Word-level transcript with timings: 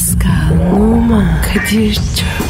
Pascal, 0.00 0.72
Oman, 0.72 1.42
Kadir 1.42 1.94
çok 1.94 2.49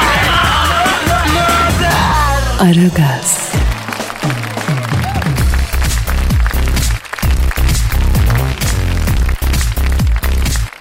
Aragaz, 2.61 3.53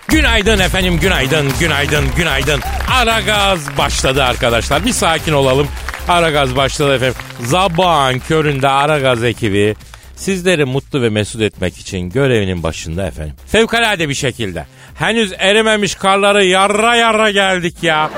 Günaydın 0.08 0.58
efendim, 0.58 0.98
günaydın, 1.00 1.52
günaydın, 1.60 2.04
günaydın. 2.16 2.60
Ara 2.92 3.20
gaz 3.20 3.78
başladı 3.78 4.24
arkadaşlar. 4.24 4.84
Bir 4.84 4.92
sakin 4.92 5.32
olalım. 5.32 5.68
Ara 6.08 6.30
gaz 6.30 6.56
başladı 6.56 6.94
efendim. 6.94 7.14
Sabahın 7.44 8.18
köründe 8.18 8.68
Ara 8.68 8.98
gaz 8.98 9.24
ekibi 9.24 9.74
sizleri 10.16 10.64
mutlu 10.64 11.02
ve 11.02 11.08
mesut 11.08 11.40
etmek 11.40 11.78
için 11.78 12.10
görevinin 12.10 12.62
başında 12.62 13.06
efendim. 13.06 13.34
Fevkalade 13.46 14.08
bir 14.08 14.14
şekilde. 14.14 14.66
Henüz 14.94 15.32
erimemiş 15.38 15.94
karları 15.94 16.44
yarra 16.44 16.96
yarra 16.96 17.30
geldik 17.30 17.82
ya. 17.82 18.10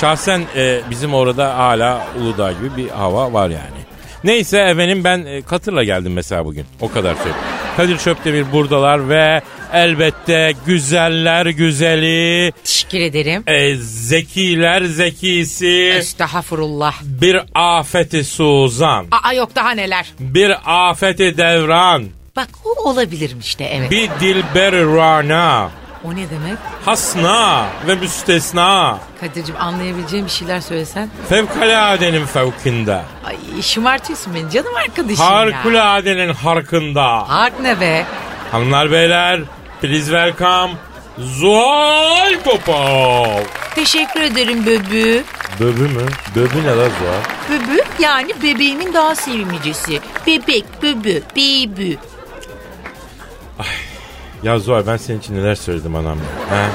Şahsen 0.00 0.42
e, 0.56 0.80
bizim 0.90 1.14
orada 1.14 1.58
hala 1.58 2.06
Uludağ 2.20 2.52
gibi 2.52 2.76
bir 2.76 2.88
hava 2.88 3.32
var 3.32 3.48
yani. 3.50 3.80
Neyse 4.24 4.58
efendim 4.58 5.04
ben 5.04 5.24
e, 5.26 5.42
katırla 5.42 5.84
geldim 5.84 6.12
mesela 6.12 6.44
bugün. 6.44 6.64
O 6.80 6.90
kadar 6.92 7.14
söyleyeyim. 7.14 7.36
Kadir 7.76 7.98
Çöptemir 7.98 8.52
buradalar 8.52 9.08
ve 9.08 9.40
elbette 9.72 10.52
güzeller 10.66 11.46
güzeli, 11.46 12.52
Teşekkür 12.64 13.00
ederim. 13.00 13.42
e, 13.46 13.76
zekiler 13.76 14.82
zekisi, 14.82 15.92
Estağfurullah. 15.96 16.94
bir 17.02 17.40
afeti 17.54 18.24
suzan, 18.24 19.06
Aa 19.24 19.32
yok 19.32 19.54
daha 19.54 19.70
neler. 19.70 20.12
bir 20.20 20.52
afeti 20.66 21.36
devran, 21.38 22.04
Bak 22.36 22.48
o 22.64 22.88
olabilirim 22.90 23.38
işte 23.40 23.64
evet. 23.64 23.90
bir 23.90 24.10
dilber 24.20 24.72
rana, 24.74 25.70
O 26.04 26.10
ne 26.16 26.30
demek? 26.30 26.58
hasna 26.84 27.66
ve 27.86 27.94
müstesna, 27.94 28.98
Kadir'cim 29.20 29.54
anlayabileceğim 29.60 30.26
bir 30.26 30.30
şeyler 30.30 30.60
söylesen. 30.60 31.10
fevkaladenin 31.28 32.26
fevkinde, 32.26 33.02
Ay 33.24 33.62
şımartıyorsun 33.62 34.34
beni 34.34 34.50
canım 34.50 34.76
arkadaşım 34.76 35.24
ya. 35.24 35.30
harikuladenin 35.30 36.34
harkında. 36.34 37.28
Hark 37.28 37.60
ne 37.60 37.80
be? 37.80 38.04
Hanımlar 38.52 38.90
beyler, 38.92 39.40
please 39.80 40.04
welcome 40.04 40.72
Zuhal 41.18 42.34
Topal. 42.44 43.40
Teşekkür 43.74 44.20
ederim 44.20 44.66
böbü. 44.66 45.24
Böbü 45.60 45.82
mü? 45.82 46.06
Böbü 46.36 46.62
ne 46.62 46.66
la 46.70 46.74
Zuhal? 46.84 47.22
Böbü 47.50 47.80
yani 47.98 48.32
bebeğimin 48.42 48.94
daha 48.94 49.14
sevimlicesi. 49.14 50.00
Bebek, 50.26 50.64
böbü, 50.82 51.22
bebü. 51.36 51.96
Ya 54.42 54.58
Zuhal 54.58 54.86
ben 54.86 54.96
senin 54.96 55.18
için 55.18 55.34
neler 55.34 55.54
söyledim 55.54 55.94
anam. 55.96 56.18
Ha? 56.48 56.66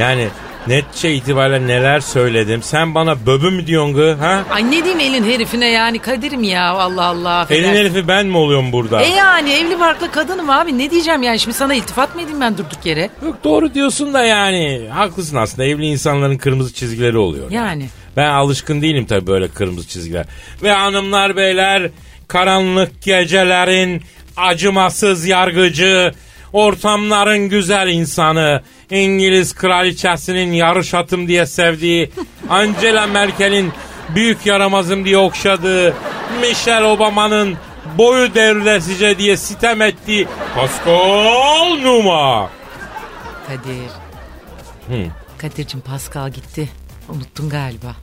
Yani 0.00 0.28
netçe 0.66 1.14
itibariyle 1.14 1.66
neler 1.66 2.00
söyledim. 2.00 2.62
Sen 2.62 2.94
bana 2.94 3.26
böbü 3.26 3.50
mü 3.50 3.66
diyorsun 3.66 3.94
gı? 3.94 4.12
Ha? 4.20 4.44
Ay 4.50 4.66
ne 4.66 4.70
diyeyim 4.84 5.00
elin 5.00 5.24
herifine 5.24 5.70
yani 5.70 5.98
Kadir'im 5.98 6.42
ya 6.42 6.70
Allah 6.70 7.04
Allah. 7.04 7.46
Elin 7.50 7.64
affedersin. 7.64 7.74
herifi 7.74 8.08
ben 8.08 8.26
mi 8.26 8.36
oluyorum 8.36 8.72
burada? 8.72 9.02
E 9.02 9.08
yani 9.08 9.52
evli 9.52 9.80
barklı 9.80 10.10
kadınım 10.12 10.50
abi 10.50 10.78
ne 10.78 10.90
diyeceğim 10.90 11.22
yani 11.22 11.38
şimdi 11.38 11.56
sana 11.56 11.74
iltifat 11.74 12.14
mı 12.14 12.22
edeyim 12.22 12.40
ben 12.40 12.58
durduk 12.58 12.86
yere? 12.86 13.10
Yok 13.24 13.36
doğru 13.44 13.74
diyorsun 13.74 14.14
da 14.14 14.24
yani. 14.24 14.88
Haklısın 14.92 15.36
aslında 15.36 15.64
evli 15.64 15.86
insanların 15.86 16.36
kırmızı 16.36 16.74
çizgileri 16.74 17.18
oluyor. 17.18 17.50
Yani. 17.50 17.88
Ben 18.16 18.30
alışkın 18.30 18.82
değilim 18.82 19.06
tabii 19.06 19.26
böyle 19.26 19.48
kırmızı 19.48 19.88
çizgiler. 19.88 20.26
Ve 20.62 20.70
hanımlar 20.72 21.36
beyler 21.36 21.90
karanlık 22.28 23.02
gecelerin 23.02 24.02
acımasız 24.36 25.26
yargıcı, 25.26 26.12
ortamların 26.52 27.48
güzel 27.48 27.88
insanı, 27.88 28.62
İngiliz 28.90 29.54
kraliçesinin 29.54 30.52
yarış 30.52 30.94
atım 30.94 31.28
diye 31.28 31.46
sevdiği, 31.46 32.10
Angela 32.50 33.06
Merkel'in 33.06 33.72
büyük 34.14 34.46
yaramazım 34.46 35.04
diye 35.04 35.18
okşadığı, 35.18 35.94
Michelle 36.40 36.84
Obama'nın 36.84 37.56
boyu 37.98 38.34
devrilesice 38.34 39.18
diye 39.18 39.36
sitem 39.36 39.82
ettiği 39.82 40.28
Pascal 40.54 41.76
Numa. 41.82 42.50
Kadir. 43.46 43.90
Hı. 44.88 45.10
Kadir'cim 45.38 45.80
Pascal 45.80 46.30
gitti. 46.30 46.68
Unuttun 47.08 47.48
galiba. 47.48 47.96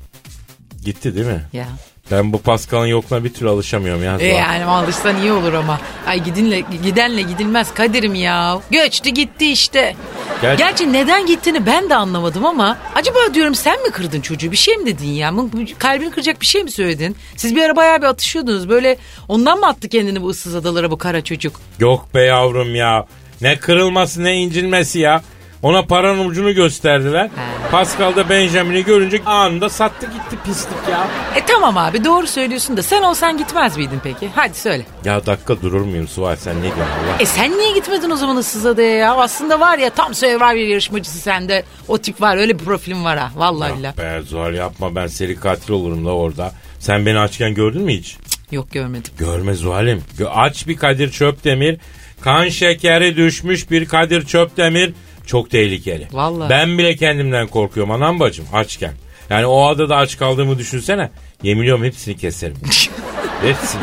Gitti 0.86 1.16
değil 1.16 1.26
mi? 1.28 1.42
Ya. 1.54 1.68
Ben 2.12 2.34
bu 2.34 2.42
Pascal'ın 2.42 2.86
yokluğuna 2.86 3.24
bir 3.24 3.34
türlü 3.34 3.50
alışamıyorum 3.50 4.04
ya. 4.04 4.18
E 4.20 4.28
yani 4.28 4.66
alışsan 4.66 5.22
iyi 5.22 5.32
olur 5.32 5.54
ama. 5.54 5.80
Ay 6.08 6.24
gidinle 6.24 6.60
gidenle 6.84 7.22
gidilmez 7.22 7.74
Kadir'im 7.74 8.16
ya. 8.16 8.60
Göçtü 8.72 9.10
gitti 9.10 9.52
işte. 9.52 9.96
Ger- 10.42 10.58
Gerçi 10.58 10.94
neden 10.94 11.26
gittiğini 11.26 11.66
ben 11.66 11.90
de 11.90 11.96
anlamadım 11.96 12.46
ama 12.46 12.78
acaba 12.96 13.20
diyorum 13.34 13.56
sen 13.56 13.84
mi 13.84 13.92
kırdın 13.92 14.22
çocuğu 14.22 14.52
bir 14.52 14.58
şey 14.58 14.78
mi 14.78 14.86
dedin 14.86 15.08
ya? 15.08 15.34
Kalbini 15.78 16.12
kıracak 16.12 16.42
bir 16.42 16.46
şey 16.46 16.64
mi 16.64 16.72
söyledin? 16.72 17.16
Siz 17.36 17.56
bir 17.56 17.62
ara 17.64 17.76
bayağı 17.76 18.02
bir 18.02 18.08
atışıyordunuz 18.08 18.70
böyle 18.70 18.98
ondan 19.28 19.60
mı 19.60 19.68
attı 19.68 19.90
kendini 19.90 20.22
bu 20.22 20.30
ıssız 20.30 20.56
adalara 20.56 20.92
bu 20.92 20.98
kara 20.98 21.24
çocuk? 21.24 21.62
Yok 21.80 22.16
be 22.16 22.22
yavrum 22.22 22.76
ya. 22.76 23.06
Ne 23.42 23.58
kırılması 23.60 24.24
ne 24.24 24.36
incilmesi 24.36 25.00
ya. 25.00 25.22
Ona 25.64 25.82
paranın 25.86 26.26
ucunu 26.30 26.54
gösterdiler. 26.54 27.30
Pascal 27.72 28.16
da 28.16 28.30
Benjamin'i 28.30 28.84
görünce 28.86 29.22
anında 29.26 29.70
sattı 29.70 30.06
gitti 30.06 30.38
pislik 30.46 30.90
ya. 30.92 31.08
E 31.36 31.46
tamam 31.46 31.78
abi 31.78 32.04
doğru 32.06 32.28
söylüyorsun 32.28 32.78
da 32.78 32.84
sen 32.84 33.02
olsan 33.02 33.38
gitmez 33.38 33.78
miydin 33.78 34.00
peki? 34.04 34.30
Hadi 34.36 34.58
söyle. 34.58 34.86
Ya 35.06 35.26
dakika 35.26 35.62
durur 35.62 35.82
muyum 35.82 36.08
Suat 36.08 36.40
sen 36.40 36.58
ne 36.58 36.62
diyorsun 36.62 36.82
Allah? 36.82 37.18
E 37.20 37.26
sen 37.26 37.58
niye 37.58 37.74
gitmedin 37.74 38.10
o 38.10 38.16
zaman 38.16 38.38
ıssız 38.38 38.66
adaya 38.66 38.96
ya? 38.96 39.16
Aslında 39.16 39.60
var 39.60 39.78
ya 39.78 39.90
tam 39.90 40.14
Survivor 40.14 40.54
yarışmacısı 40.54 41.18
sende. 41.18 41.64
O 41.88 41.98
tip 41.98 42.22
var 42.22 42.38
öyle 42.38 42.60
bir 42.60 42.64
profilin 42.66 43.04
var 43.04 43.18
ha. 43.18 43.32
Vallahi 43.36 43.78
billahi. 43.78 43.98
Be 43.98 44.22
Zuhal 44.26 44.54
yapma 44.54 44.96
ben 44.96 45.08
seri 45.08 45.36
katil 45.40 45.74
olurum 45.74 46.06
da 46.06 46.10
orada. 46.16 46.52
Sen 46.80 47.06
beni 47.06 47.20
açken 47.20 47.54
gördün 47.54 47.82
mü 47.82 47.94
hiç? 47.94 48.18
Yok 48.52 48.72
görmedim. 48.72 49.14
Görme 49.18 49.54
Zuhal'im. 49.54 50.04
Aç 50.30 50.68
bir 50.68 50.78
Kadir 50.78 51.12
Çöptemir. 51.12 51.78
Kan 52.22 52.50
şekeri 52.50 53.18
düşmüş 53.18 53.72
bir 53.72 53.86
Kadir 53.86 54.26
Çöptemir. 54.26 54.94
Çok 55.30 55.50
tehlikeli. 55.50 56.08
Vallahi. 56.12 56.50
Ben 56.50 56.78
bile 56.78 56.96
kendimden 56.96 57.48
korkuyorum 57.48 57.92
anam 57.92 58.20
bacım 58.20 58.46
açken. 58.54 58.94
Yani 59.30 59.46
o 59.46 59.68
adada 59.68 59.96
aç 59.96 60.18
kaldığımı 60.18 60.58
düşünsene. 60.58 61.10
Yemin 61.44 61.64
ediyorum 61.64 61.84
hepsini 61.84 62.18
keserim. 62.18 62.58
hepsini. 63.42 63.82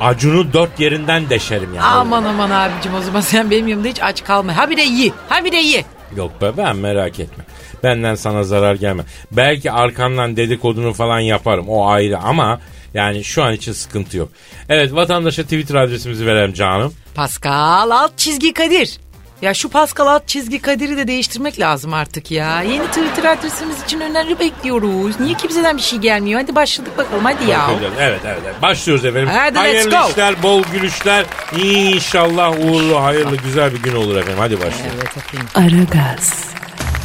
Acunu 0.00 0.52
dört 0.52 0.80
yerinden 0.80 1.30
deşerim 1.30 1.74
yani. 1.74 1.86
Aman 1.86 2.24
aman 2.24 2.50
abicim 2.50 2.94
o 2.94 3.00
zaman 3.00 3.20
sen 3.20 3.50
benim 3.50 3.68
yanımda 3.68 3.88
hiç 3.88 4.02
aç 4.02 4.24
kalma. 4.24 4.56
Ha 4.56 4.70
bir 4.70 4.76
de 4.76 4.82
ye. 4.82 5.12
Ha 5.28 5.44
bir 5.44 5.52
de 5.52 5.56
ye. 5.56 5.84
Yok 6.16 6.42
be 6.42 6.52
ben 6.56 6.76
merak 6.76 7.20
etme. 7.20 7.44
Benden 7.82 8.14
sana 8.14 8.42
zarar 8.42 8.74
gelme. 8.74 9.02
Belki 9.32 9.72
arkandan 9.72 10.36
dedikodunu 10.36 10.92
falan 10.92 11.20
yaparım 11.20 11.68
o 11.68 11.86
ayrı 11.86 12.18
ama 12.18 12.60
yani 12.94 13.24
şu 13.24 13.42
an 13.42 13.52
için 13.52 13.72
sıkıntı 13.72 14.16
yok. 14.16 14.28
Evet 14.68 14.94
vatandaşa 14.94 15.42
Twitter 15.42 15.74
adresimizi 15.74 16.26
verelim 16.26 16.52
canım. 16.52 16.94
Pascal 17.14 17.90
alt 17.90 18.18
çizgi 18.18 18.52
Kadir. 18.52 18.98
Ya 19.44 19.54
şu 19.54 19.68
Pascal 19.68 20.06
alt 20.06 20.28
çizgi 20.28 20.62
Kadir'i 20.62 20.96
de 20.96 21.08
değiştirmek 21.08 21.60
lazım 21.60 21.94
artık 21.94 22.30
ya. 22.30 22.62
Yeni 22.62 22.86
Twitter 22.86 23.24
adresimiz 23.24 23.82
için 23.82 24.00
öneri 24.00 24.38
bekliyoruz. 24.38 25.20
Niye 25.20 25.34
kimseden 25.34 25.76
bir 25.76 25.82
şey 25.82 25.98
gelmiyor? 25.98 26.40
Hadi 26.40 26.54
başladık 26.54 26.98
bakalım 26.98 27.24
hadi 27.24 27.50
ya. 27.50 27.70
Evet, 28.00 28.20
evet, 28.24 28.40
evet. 28.44 28.62
Başlıyoruz 28.62 29.04
efendim. 29.04 29.28
Hadi, 29.32 29.54
let's 29.54 29.56
hayırlı 29.56 29.90
go. 29.90 30.10
işler, 30.10 30.42
bol 30.42 30.62
gülüşler. 30.72 31.24
İnşallah 31.58 32.52
uğurlu, 32.52 33.02
hayırlı, 33.02 33.36
güzel 33.36 33.72
bir 33.74 33.82
gün 33.82 33.94
olur 33.94 34.16
efendim. 34.16 34.38
Hadi 34.38 34.56
başlayalım. 34.56 34.98
Evet 34.98 35.16
efendim. 35.16 35.48
Aragaz, 35.54 36.32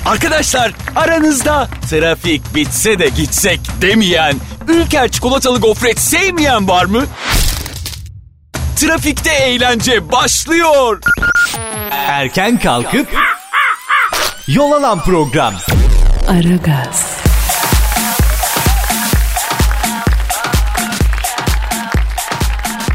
Arkadaşlar 0.06 0.71
aranızda 0.95 1.68
trafik 1.89 2.56
bitse 2.56 3.00
de 3.00 3.07
gitsek 3.07 3.59
demeyen, 3.81 4.36
Ülker 4.68 5.12
çikolatalı 5.12 5.59
gofret 5.59 6.00
sevmeyen 6.00 6.68
var 6.68 6.86
mı? 6.86 7.06
Trafikte 8.75 9.31
eğlence 9.31 10.12
başlıyor. 10.12 11.00
Erken 12.09 12.59
kalkıp 12.59 13.07
yol 14.47 14.71
alan 14.71 15.03
program. 15.03 15.53
Aragaz, 16.29 17.19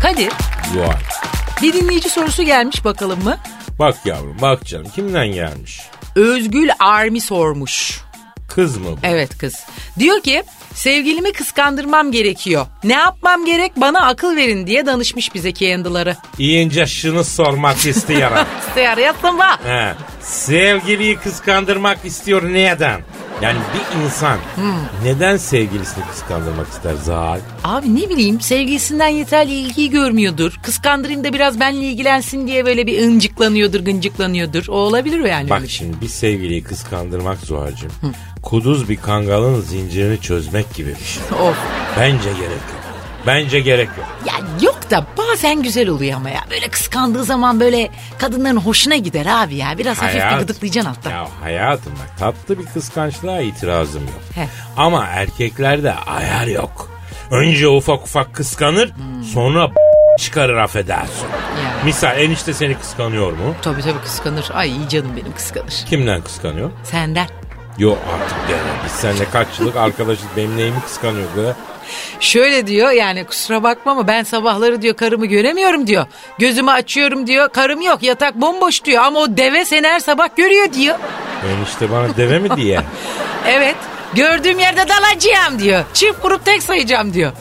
Kadir 0.02 0.32
Zuhal. 0.72 0.96
bir 1.62 1.72
dinleyici 1.72 2.08
sorusu 2.10 2.42
gelmiş 2.42 2.84
bakalım 2.84 3.24
mı? 3.24 3.36
Bak 3.78 3.96
yavrum, 4.04 4.36
bak 4.42 4.64
canım. 4.66 4.86
Kimden 4.94 5.26
gelmiş? 5.26 5.80
Özgül 6.16 6.68
Armi 6.78 7.20
sormuş. 7.20 8.00
Kız 8.48 8.76
mı 8.78 8.86
bu? 8.92 8.96
Evet 9.02 9.38
kız. 9.38 9.54
Diyor 9.98 10.20
ki 10.20 10.42
sevgilimi 10.74 11.32
kıskandırmam 11.32 12.12
gerekiyor. 12.12 12.66
Ne 12.84 12.92
yapmam 12.92 13.44
gerek 13.44 13.72
bana 13.76 14.06
akıl 14.06 14.36
verin 14.36 14.66
diye 14.66 14.86
danışmış 14.86 15.34
bize 15.34 15.54
Candle'ları. 15.54 16.16
İyince 16.38 16.86
şunu 16.86 17.24
sormak 17.24 17.86
istiyorum. 17.86 18.38
Arayasın 18.76 19.38
bak. 19.38 19.60
He, 19.64 19.94
sevgiliyi 20.20 21.16
kıskandırmak 21.16 21.98
istiyor 22.04 22.42
neden? 22.52 23.00
Yani 23.44 23.58
bir 23.74 24.04
insan 24.04 24.38
neden 25.02 25.36
sevgilisini 25.36 26.04
kıskandırmak 26.04 26.68
ister 26.68 26.94
Zal? 26.94 27.40
Abi 27.64 27.96
ne 27.96 28.08
bileyim 28.10 28.40
sevgilisinden 28.40 29.08
yeterli 29.08 29.52
ilgiyi 29.54 29.90
görmüyordur. 29.90 30.60
Kıskandırayım 30.62 31.24
da 31.24 31.32
biraz 31.32 31.60
benle 31.60 31.84
ilgilensin 31.84 32.46
diye 32.46 32.66
böyle 32.66 32.86
bir 32.86 33.02
ıncıklanıyordur, 33.02 33.80
gıncıklanıyordur. 33.80 34.66
O 34.68 34.72
olabilir 34.72 35.20
mi 35.20 35.28
yani? 35.28 35.50
Bak 35.50 35.58
öyle 35.58 35.68
şimdi 35.68 36.00
bir 36.00 36.08
sevgiliyi 36.08 36.62
kıskandırmak 36.62 37.38
Zuhal'cığım. 37.38 37.90
Kuduz 38.42 38.88
bir 38.88 38.96
kangalın 38.96 39.60
zincirini 39.60 40.20
çözmek 40.20 40.74
gibi 40.74 40.90
bir 41.00 41.04
şey. 41.04 41.22
Of. 41.48 41.56
Bence 41.98 42.28
gerek 42.28 42.40
yok. 42.50 42.83
Bence 43.26 43.60
gerek 43.60 43.88
yok. 43.98 44.06
Ya 44.26 44.34
yok 44.62 44.90
da 44.90 45.06
bazen 45.18 45.62
güzel 45.62 45.88
oluyor 45.88 46.16
ama 46.16 46.30
ya. 46.30 46.40
Böyle 46.50 46.68
kıskandığı 46.68 47.24
zaman 47.24 47.60
böyle 47.60 47.90
kadınların 48.18 48.56
hoşuna 48.56 48.96
gider 48.96 49.26
abi 49.26 49.54
ya. 49.54 49.78
Biraz 49.78 50.02
hafif 50.02 50.14
bir 50.14 50.20
Hayat- 50.20 50.40
gıdıklayacaksın 50.40 50.90
hatta. 50.94 51.10
Ya 51.10 51.26
hayatım 51.42 51.92
bak 51.92 52.18
tatlı 52.18 52.58
bir 52.58 52.64
kıskançlığa 52.66 53.40
itirazım 53.40 54.02
yok. 54.02 54.20
He. 54.34 54.48
Ama 54.76 55.04
erkeklerde 55.06 55.92
ayar 55.94 56.46
yok. 56.46 56.90
Önce 57.30 57.68
ufak 57.68 58.02
ufak 58.02 58.34
kıskanır 58.34 58.92
sonra 59.34 59.70
çıkarır 60.18 60.56
affedersin. 60.56 61.24
Ya. 61.64 61.84
Misal 61.84 62.18
enişte 62.20 62.54
seni 62.54 62.74
kıskanıyor 62.78 63.32
mu? 63.32 63.54
Tabii 63.62 63.82
tabii 63.82 64.00
kıskanır. 64.00 64.50
Ay 64.54 64.70
iyi 64.70 64.88
canım 64.88 65.16
benim 65.16 65.32
kıskanır. 65.34 65.84
Kimden 65.90 66.22
kıskanıyor? 66.22 66.70
Senden. 66.84 67.26
Yok 67.78 67.98
artık 68.14 68.36
deme. 68.48 68.58
Biz 68.84 68.92
seninle 68.92 69.24
kaç 69.30 69.48
yıllık 69.60 69.76
arkadaşız. 69.76 70.24
Benim 70.36 70.56
neyimi 70.56 70.80
kıskanıyor 70.80 71.28
be? 71.36 71.52
Şöyle 72.20 72.66
diyor 72.66 72.90
yani 72.90 73.24
kusura 73.24 73.62
bakma 73.62 73.92
ama 73.92 74.06
ben 74.06 74.22
sabahları 74.22 74.82
diyor 74.82 74.96
karımı 74.96 75.26
göremiyorum 75.26 75.86
diyor. 75.86 76.06
Gözümü 76.38 76.70
açıyorum 76.70 77.26
diyor 77.26 77.48
karım 77.48 77.80
yok 77.80 78.02
yatak 78.02 78.34
bomboş 78.34 78.84
diyor 78.84 79.02
ama 79.02 79.20
o 79.20 79.36
deve 79.36 79.64
seni 79.64 79.86
her 79.86 80.00
sabah 80.00 80.36
görüyor 80.36 80.72
diyor. 80.72 80.98
Enişte 81.58 81.90
bana 81.90 82.16
deve 82.16 82.38
mi 82.38 82.56
diye? 82.56 82.80
Evet 83.48 83.76
gördüğüm 84.14 84.58
yerde 84.58 84.84
dalacağım 84.88 85.58
diyor. 85.58 85.84
Çift 85.94 86.24
vurup 86.24 86.44
tek 86.44 86.62
sayacağım 86.62 87.14
diyor. 87.14 87.32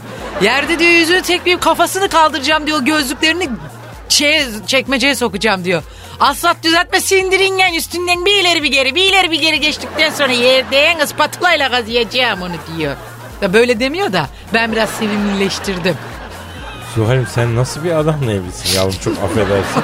Yerde 0.41 0.79
diyor 0.79 0.91
yüzünü 0.91 1.21
tekleyip 1.21 1.61
kafasını 1.61 2.09
kaldıracağım 2.09 2.67
diyor 2.67 2.81
gözlüklerini 2.85 3.49
şeye, 4.09 4.45
çekmeceye 4.67 5.15
sokacağım 5.15 5.65
diyor. 5.65 5.83
Asfalt 6.19 6.63
düzeltme 6.63 6.99
sindiringen 7.01 7.73
üstünden 7.73 8.25
bir 8.25 8.41
ileri 8.41 8.63
bir 8.63 8.71
geri 8.71 8.95
bir 8.95 9.03
ileri 9.03 9.31
bir 9.31 9.41
geri 9.41 9.59
geçtikten 9.59 10.09
sonra 10.09 10.31
yerden 10.31 10.99
ispatulayla 10.99 11.71
kazıyacağım 11.71 12.41
onu 12.41 12.77
diyor. 12.77 12.95
Ya 13.41 13.53
böyle 13.53 13.80
demiyor 13.80 14.13
da 14.13 14.27
ben 14.53 14.71
biraz 14.71 14.89
sevimlileştirdim. 14.89 15.95
Zuhal'im 16.95 17.27
sen 17.27 17.55
nasıl 17.55 17.83
bir 17.83 17.91
adamla 17.91 18.31
evlisin 18.31 18.77
yavrum 18.79 18.95
çok 19.03 19.17
affedersin. 19.23 19.83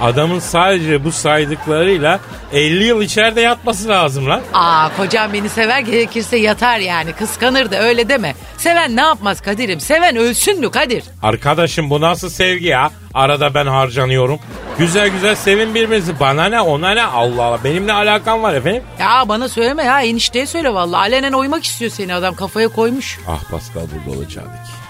Adamın 0.00 0.38
sadece 0.38 1.04
bu 1.04 1.12
saydıklarıyla 1.12 2.20
50 2.52 2.84
yıl 2.84 3.02
içeride 3.02 3.40
yatması 3.40 3.88
lazım 3.88 4.28
lan. 4.28 4.40
Aa 4.54 4.88
kocam 4.96 5.32
beni 5.32 5.48
sever 5.48 5.80
gerekirse 5.80 6.36
yatar 6.36 6.78
yani 6.78 7.12
kıskanır 7.12 7.70
da 7.70 7.78
öyle 7.82 8.08
deme. 8.08 8.34
Seven 8.58 8.96
ne 8.96 9.00
yapmaz 9.00 9.40
Kadir'im 9.40 9.80
seven 9.80 10.16
ölsün 10.16 10.60
mü 10.60 10.70
Kadir? 10.70 11.04
Arkadaşım 11.22 11.90
bu 11.90 12.00
nasıl 12.00 12.28
sevgi 12.30 12.66
ya? 12.66 12.90
Arada 13.14 13.54
ben 13.54 13.66
harcanıyorum. 13.66 14.38
Güzel 14.78 15.08
güzel 15.08 15.34
sevin 15.34 15.74
birbirinizi. 15.74 16.20
Bana 16.20 16.44
ne 16.44 16.60
ona 16.60 16.90
ne 16.90 17.02
Allah 17.04 17.42
Allah. 17.42 17.58
Benim 17.64 17.86
ne 17.86 17.92
alakam 17.92 18.42
var 18.42 18.54
efendim? 18.54 18.82
Ya 19.00 19.24
bana 19.28 19.48
söyleme 19.48 19.84
ya 19.84 20.00
enişteye 20.02 20.46
söyle 20.46 20.74
vallahi. 20.74 21.00
Alenen 21.00 21.32
oymak 21.32 21.64
istiyor 21.64 21.90
seni 21.90 22.14
adam 22.14 22.34
kafaya 22.34 22.68
koymuş. 22.68 23.18
Ah 23.28 23.50
Pascal 23.50 23.82
burada 24.06 24.18
olacaktık. 24.18 24.87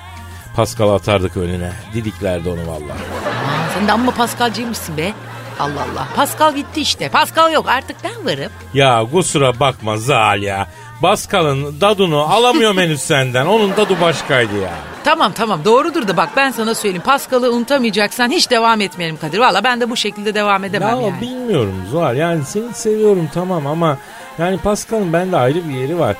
Pascal 0.58 0.88
atardık 0.88 1.37
önüne. 1.37 1.70
Didiklerdi 1.94 2.49
onu 2.49 2.66
vallahi. 2.66 2.93
Aa, 2.93 3.75
sen 3.75 3.88
de 3.88 3.93
amma 3.93 4.10
Paskalcıymışsın 4.12 4.96
be. 4.96 5.12
Allah 5.60 5.81
Allah. 5.93 6.08
Pascal 6.16 6.55
gitti 6.55 6.81
işte. 6.81 7.08
Pascal 7.08 7.52
yok 7.52 7.69
artık 7.69 7.96
ben 8.05 8.26
varım. 8.26 8.52
Ya 8.75 9.06
kusura 9.12 9.60
bakma 9.60 9.96
Zal 9.96 10.43
ya. 10.43 10.66
Pascal'ın 11.02 11.81
dadunu 11.81 12.19
alamıyorum 12.20 12.78
henüz 12.78 13.00
senden. 13.02 13.46
Onun 13.46 13.76
dadı 13.76 14.00
başkaydı 14.00 14.58
ya. 14.62 14.70
Tamam 15.05 15.32
tamam 15.32 15.60
doğrudur 15.64 16.08
da 16.08 16.16
bak 16.16 16.28
ben 16.37 16.50
sana 16.50 16.75
söyleyeyim. 16.75 17.02
Pascal'ı 17.06 17.52
unutamayacaksan 17.52 18.31
hiç 18.31 18.50
devam 18.50 18.81
etmeyelim 18.81 19.16
Kadir. 19.16 19.38
Valla 19.38 19.64
ben 19.64 19.81
de 19.81 19.90
bu 19.90 19.96
şekilde 19.96 20.34
devam 20.34 20.64
edemem 20.64 20.96
Ya 21.00 21.02
yani. 21.06 21.20
bilmiyorum 21.20 21.75
Zuhal 21.90 22.16
yani 22.16 22.44
seni 22.44 22.75
seviyorum 22.75 23.28
tamam 23.34 23.66
ama 23.66 23.99
yani 24.38 24.58
Pascal'ın 24.58 25.12
bende 25.12 25.37
ayrı 25.37 25.69
bir 25.69 25.75
yeri 25.75 25.99
var. 25.99 26.16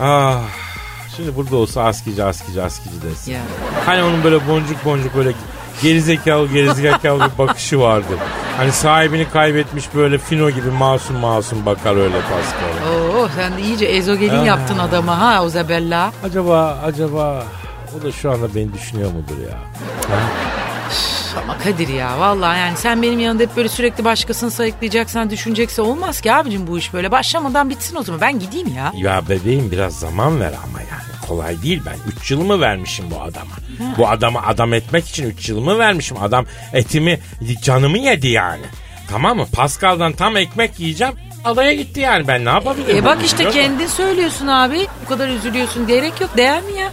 Ah 0.00 0.40
şimdi 1.16 1.36
burada 1.36 1.56
olsa 1.56 1.84
askici 1.84 2.24
askici 2.24 2.62
askici 2.62 3.02
desin. 3.02 3.32
Ya. 3.32 3.40
Hani 3.86 4.02
onun 4.02 4.24
böyle 4.24 4.48
boncuk 4.48 4.84
boncuk 4.84 5.16
böyle 5.16 5.32
gerizekalı 5.82 6.48
gerizekalı 6.48 7.20
bir 7.20 7.38
bakışı 7.38 7.80
vardı. 7.80 8.18
Hani 8.56 8.72
sahibini 8.72 9.30
kaybetmiş 9.30 9.94
böyle 9.94 10.18
fino 10.18 10.50
gibi 10.50 10.70
masum 10.70 11.16
masum 11.16 11.66
bakar 11.66 11.96
öyle 11.96 12.16
Pascal'a. 12.20 13.18
Oo 13.18 13.28
sen 13.36 13.56
de 13.56 13.62
iyice 13.62 13.84
ezogelin 13.84 14.42
yaptın 14.44 14.78
adama 14.78 15.20
ha 15.20 15.44
Ozabella. 15.44 16.12
Acaba 16.24 16.78
acaba 16.84 17.44
o 18.00 18.02
da 18.02 18.12
şu 18.12 18.30
anda 18.30 18.54
beni 18.54 18.72
düşünüyor 18.72 19.10
mudur 19.12 19.42
ya? 19.50 19.58
Ha? 20.16 20.20
Ama 21.42 21.58
Kadir 21.58 21.88
ya 21.88 22.18
vallahi 22.20 22.58
yani 22.58 22.76
sen 22.76 23.02
benim 23.02 23.20
yanında 23.20 23.42
hep 23.42 23.56
böyle 23.56 23.68
sürekli 23.68 24.04
başkasını 24.04 24.50
sayıklayacaksan 24.50 25.30
düşünecekse 25.30 25.82
olmaz 25.82 26.20
ki 26.20 26.32
abicim 26.32 26.66
bu 26.66 26.78
iş 26.78 26.92
böyle. 26.94 27.10
Başlamadan 27.10 27.70
bitsin 27.70 27.96
o 27.96 28.02
zaman 28.02 28.20
ben 28.20 28.38
gideyim 28.38 28.74
ya. 28.76 28.92
Ya 28.96 29.22
bebeğim 29.28 29.70
biraz 29.70 29.98
zaman 29.98 30.40
ver 30.40 30.52
ama 30.64 30.80
yani. 30.80 31.05
Kolay 31.28 31.62
değil 31.62 31.82
ben 31.86 31.96
3 32.22 32.30
yılımı 32.30 32.60
vermişim 32.60 33.10
bu 33.10 33.20
adama. 33.22 33.50
Bu 33.98 34.08
adamı 34.08 34.46
adam 34.46 34.74
etmek 34.74 35.08
için 35.08 35.30
3 35.30 35.48
yılımı 35.48 35.78
vermişim. 35.78 36.16
Adam 36.22 36.46
etimi 36.72 37.20
canımı 37.62 37.98
yedi 37.98 38.28
yani. 38.28 38.62
Tamam 39.10 39.36
mı? 39.36 39.46
Pascal'dan 39.52 40.12
tam 40.12 40.36
ekmek 40.36 40.80
yiyeceğim. 40.80 41.14
Adaya 41.44 41.72
gitti 41.72 42.00
yani 42.00 42.28
ben 42.28 42.44
ne 42.44 42.48
yapabilirim? 42.48 42.96
E 42.96 43.04
bak 43.04 43.18
işte 43.24 43.50
kendin 43.50 43.86
söylüyorsun 43.86 44.46
abi. 44.46 44.86
Bu 45.04 45.08
kadar 45.08 45.28
üzülüyorsun 45.28 45.86
gerek 45.86 46.20
yok 46.20 46.36
değer 46.36 46.62
mi 46.62 46.72
ya? 46.80 46.92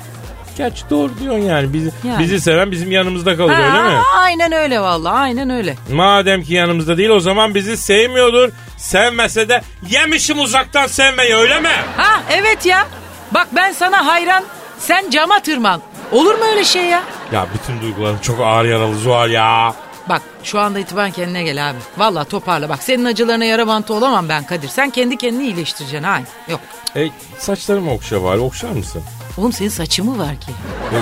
Gerçi 0.58 0.90
doğru 0.90 1.12
diyorsun 1.20 1.42
yani. 1.42 1.74
Bizi, 1.74 1.92
Yani. 2.08 2.20
bizi 2.24 2.40
seven 2.42 2.72
bizim 2.72 2.92
yanımızda 2.92 3.38
kalır 3.38 3.50
öyle 3.54 3.82
mi? 3.84 3.90
Ha, 3.90 4.02
Aynen 4.18 4.52
öyle 4.52 4.80
vallahi 4.80 5.14
aynen 5.14 5.50
öyle. 5.50 5.76
Madem 5.92 6.44
ki 6.44 6.54
yanımızda 6.54 6.98
değil 6.98 7.10
o 7.10 7.20
zaman 7.20 7.56
bizi 7.56 7.78
sevmiyordur. 7.78 8.50
Sevmese 8.78 9.50
de 9.50 9.62
yemişim 9.90 10.40
uzaktan 10.40 10.88
sevmeyi 10.88 11.36
öyle 11.36 11.60
mi? 11.60 11.70
Ha 11.98 12.24
evet 12.32 12.66
ya. 12.66 12.88
Bak 13.34 13.48
ben 13.52 13.72
sana 13.72 14.06
hayran 14.06 14.44
sen 14.80 15.10
cama 15.10 15.40
tırman. 15.40 15.82
Olur 16.12 16.36
mu 16.36 16.44
öyle 16.52 16.64
şey 16.64 16.86
ya? 16.86 17.04
Ya 17.32 17.48
bütün 17.54 17.82
duygularım 17.82 18.20
çok 18.20 18.40
ağır 18.40 18.66
yaralı 18.66 18.96
Zuhal 18.96 19.32
ya. 19.32 19.74
Bak 20.10 20.22
şu 20.44 20.60
anda 20.60 20.80
itibaren 20.80 21.12
kendine 21.12 21.44
gel 21.44 21.70
abi. 21.70 21.78
Vallahi 21.98 22.28
toparla 22.30 22.70
bak 22.70 22.84
senin 22.84 23.06
acılarına 23.06 23.46
yara 23.46 23.68
bantı 23.68 23.94
olamam 23.94 24.30
ben 24.30 24.44
Kadir. 24.44 24.68
Sen 24.68 24.90
kendi 24.90 25.18
kendini 25.18 25.44
iyileştireceksin 25.44 26.04
ha. 26.04 26.20
Yok. 26.48 26.60
E, 26.96 27.10
saçlarımı 27.40 27.94
okşa 27.94 28.24
bari 28.24 28.40
okşar 28.40 28.70
mısın? 28.70 29.04
Oğlum 29.38 29.54
senin 29.54 29.70
saçı 29.70 30.04
mı 30.04 30.20
var 30.20 30.36
ki? 30.40 30.52
E, 30.94 30.98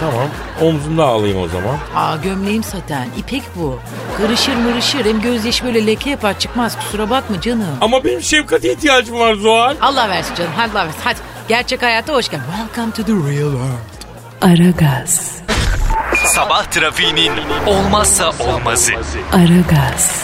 tamam 0.00 0.28
omzumda 0.62 1.04
alayım 1.04 1.38
o 1.42 1.48
zaman. 1.48 1.78
Aa 1.94 2.16
gömleğim 2.16 2.62
saten. 2.62 3.08
ipek 3.18 3.42
bu. 3.56 3.78
Kırışır 4.16 4.56
mırışır. 4.56 5.04
Hem 5.04 5.20
gözyaşı 5.20 5.64
böyle 5.64 5.86
leke 5.86 6.10
yapar 6.10 6.38
çıkmaz. 6.38 6.76
Kusura 6.78 7.10
bakma 7.10 7.40
canım. 7.40 7.76
Ama 7.80 8.04
benim 8.04 8.22
şefkate 8.22 8.72
ihtiyacım 8.72 9.18
var 9.18 9.34
Zuhal. 9.34 9.76
Allah 9.80 10.08
versin 10.08 10.34
canım. 10.34 10.52
Hadi 10.56 10.72
Allah 10.78 10.86
versin. 10.86 11.00
Hadi. 11.04 11.18
Gerçek 11.48 11.82
hayata 11.82 12.12
hoş 12.12 12.28
geldin. 12.28 12.44
Welcome 12.56 12.92
to 12.92 13.02
the 13.04 13.12
real 13.12 13.50
world. 13.52 13.96
Aragaz, 14.40 15.38
Sabah 16.26 16.64
trafiğinin 16.64 17.32
olmazsa 17.66 18.30
olmazı. 18.40 18.92
Aragaz, 19.32 20.22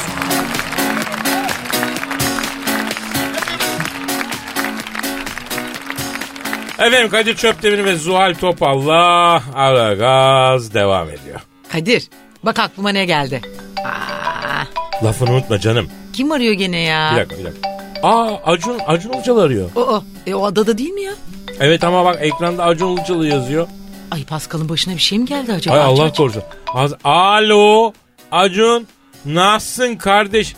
Efendim 6.78 7.08
Kadir 7.10 7.36
Çöptemir 7.36 7.84
ve 7.84 7.96
Zuhal 7.96 8.34
Topal'la 8.34 9.42
ara 9.54 9.94
gaz 9.94 10.74
devam 10.74 11.10
ediyor. 11.10 11.40
Kadir. 11.72 12.08
Bak 12.42 12.58
aklıma 12.58 12.90
ne 12.90 13.04
geldi. 13.04 13.40
Aa, 13.84 14.64
Lafını 15.04 15.30
unutma 15.30 15.58
canım. 15.60 15.88
kim 16.12 16.32
arıyor 16.32 16.52
gene 16.52 16.78
ya? 16.80 17.10
Bir 17.12 17.16
dakika 17.20 17.38
bir 17.38 17.44
dakika. 17.44 17.71
Aa 18.02 18.36
Acun, 18.44 18.78
Acun 18.86 19.12
Ilıcalı 19.12 19.42
arıyor. 19.42 19.70
O, 19.76 20.02
e, 20.26 20.34
o 20.34 20.44
adada 20.44 20.78
değil 20.78 20.90
mi 20.90 21.02
ya? 21.02 21.12
Evet 21.60 21.84
ama 21.84 22.04
bak 22.04 22.18
ekranda 22.20 22.64
Acun 22.64 22.96
Ilıcalı 22.96 23.26
yazıyor. 23.26 23.68
Ay 24.10 24.24
Pascal'ın 24.24 24.68
başına 24.68 24.94
bir 24.94 24.98
şey 25.00 25.18
mi 25.18 25.24
geldi 25.26 25.52
acaba? 25.52 25.74
Ay 25.74 25.80
Allah 25.80 26.12
korusun. 26.12 26.42
Az- 26.74 26.94
Alo 27.04 27.92
Acun 28.32 28.86
nasılsın 29.24 29.96
kardeş? 29.96 30.56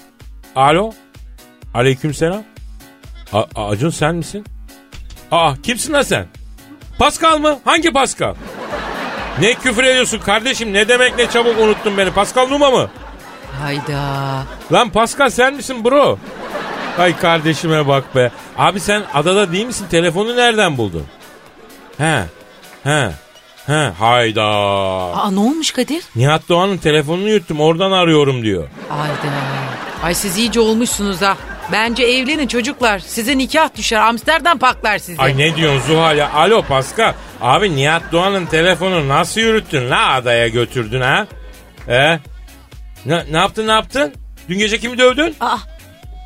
Alo. 0.56 0.92
Aleykümselam. 1.74 2.42
A- 3.32 3.64
Acun 3.68 3.90
sen 3.90 4.14
misin? 4.14 4.44
Aa 5.30 5.54
kimsin 5.62 5.92
lan 5.92 6.02
sen? 6.02 6.26
Pascal 6.98 7.38
mı? 7.38 7.58
Hangi 7.64 7.92
Pascal? 7.92 8.34
Ne 9.40 9.54
küfür 9.54 9.84
ediyorsun 9.84 10.18
kardeşim? 10.18 10.72
Ne 10.72 10.88
demek 10.88 11.16
ne 11.18 11.30
çabuk 11.30 11.58
unuttun 11.58 11.98
beni? 11.98 12.10
Pascal 12.10 12.48
Numa 12.48 12.70
mı? 12.70 12.90
Hayda. 13.62 14.42
Lan 14.72 14.90
Pascal 14.90 15.30
sen 15.30 15.54
misin 15.54 15.84
bro? 15.84 16.18
Ay 16.98 17.16
kardeşime 17.16 17.88
bak 17.88 18.14
be. 18.16 18.30
Abi 18.58 18.80
sen 18.80 19.02
adada 19.14 19.52
değil 19.52 19.66
misin? 19.66 19.86
Telefonu 19.90 20.36
nereden 20.36 20.76
buldun? 20.76 21.04
He. 21.98 22.24
He. 22.84 23.10
He. 23.66 23.90
Hayda. 23.98 24.44
Aa 24.44 25.30
ne 25.30 25.40
olmuş 25.40 25.70
Kadir? 25.70 26.02
Nihat 26.16 26.48
Doğan'ın 26.48 26.76
telefonunu 26.78 27.28
yuttum 27.28 27.60
oradan 27.60 27.92
arıyorum 27.92 28.42
diyor. 28.42 28.68
Ayda. 28.90 29.34
Ay 30.02 30.14
siz 30.14 30.36
iyice 30.36 30.60
olmuşsunuz 30.60 31.22
ha. 31.22 31.36
Bence 31.72 32.02
evlenin 32.04 32.46
çocuklar. 32.46 32.98
Size 32.98 33.38
nikah 33.38 33.74
düşer. 33.76 33.98
Amsterdam 34.00 34.58
paklar 34.58 34.98
sizi. 34.98 35.22
Ay 35.22 35.38
ne 35.38 35.56
diyorsun 35.56 35.86
Zuhal 35.86 36.16
ya? 36.18 36.32
Alo 36.32 36.62
Pascal. 36.62 37.12
Abi 37.40 37.76
Nihat 37.76 38.02
Doğan'ın 38.12 38.46
telefonu 38.46 39.08
nasıl 39.08 39.40
yürüttün 39.40 39.90
la 39.90 40.12
adaya 40.12 40.48
götürdün 40.48 41.00
ha? 41.00 41.26
E? 41.88 42.18
Ne, 43.06 43.24
ne 43.30 43.36
yaptın 43.36 43.66
ne 43.66 43.72
yaptın? 43.72 44.12
Dün 44.48 44.58
gece 44.58 44.78
kimi 44.78 44.98
dövdün? 44.98 45.36
Aa, 45.40 45.56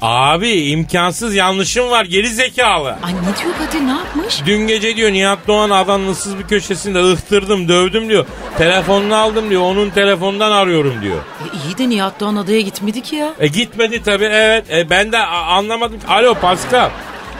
Abi 0.02 0.48
imkansız 0.70 1.34
yanlışım 1.34 1.90
var 1.90 2.04
geri 2.04 2.28
zekalı. 2.28 2.88
ay 3.02 3.12
ne 3.14 3.42
diyor 3.42 3.54
Kadir 3.58 3.86
ne 3.86 3.90
yapmış? 3.90 4.40
Dün 4.46 4.66
gece 4.66 4.96
diyor 4.96 5.12
Nihat 5.12 5.38
Doğan 5.48 5.70
adanın 5.70 6.08
ıssız 6.08 6.38
bir 6.38 6.42
köşesinde 6.42 6.98
ıhtırdım 7.12 7.68
dövdüm 7.68 8.08
diyor. 8.08 8.26
Telefonunu 8.58 9.16
aldım 9.16 9.50
diyor 9.50 9.62
onun 9.62 9.90
telefonundan 9.90 10.52
arıyorum 10.52 11.02
diyor. 11.02 11.16
E, 11.16 11.44
iyi 11.68 11.78
de 11.78 11.88
Nihat 11.88 12.20
Doğan 12.20 12.36
adaya 12.36 12.60
gitmedi 12.60 13.02
ki 13.02 13.16
ya. 13.16 13.34
E 13.40 13.46
gitmedi 13.46 14.02
tabii 14.02 14.24
evet. 14.24 14.64
E, 14.70 14.90
ben 14.90 15.12
de 15.12 15.18
anlamadım. 15.26 15.98
Alo 16.08 16.34
Pascal. 16.34 16.90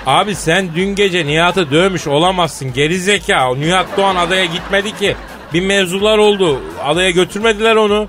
Abi 0.06 0.34
sen 0.34 0.68
dün 0.74 0.94
gece 0.94 1.26
Nihat'ı 1.26 1.70
dövmüş 1.70 2.06
olamazsın 2.06 2.72
geri 2.72 2.98
zeka. 3.00 3.54
Nihat 3.54 3.86
Doğan 3.96 4.16
adaya 4.16 4.44
gitmedi 4.44 4.98
ki. 4.98 5.16
Bir 5.54 5.60
mevzular 5.60 6.18
oldu. 6.18 6.60
Adaya 6.84 7.10
götürmediler 7.10 7.76
onu. 7.76 8.08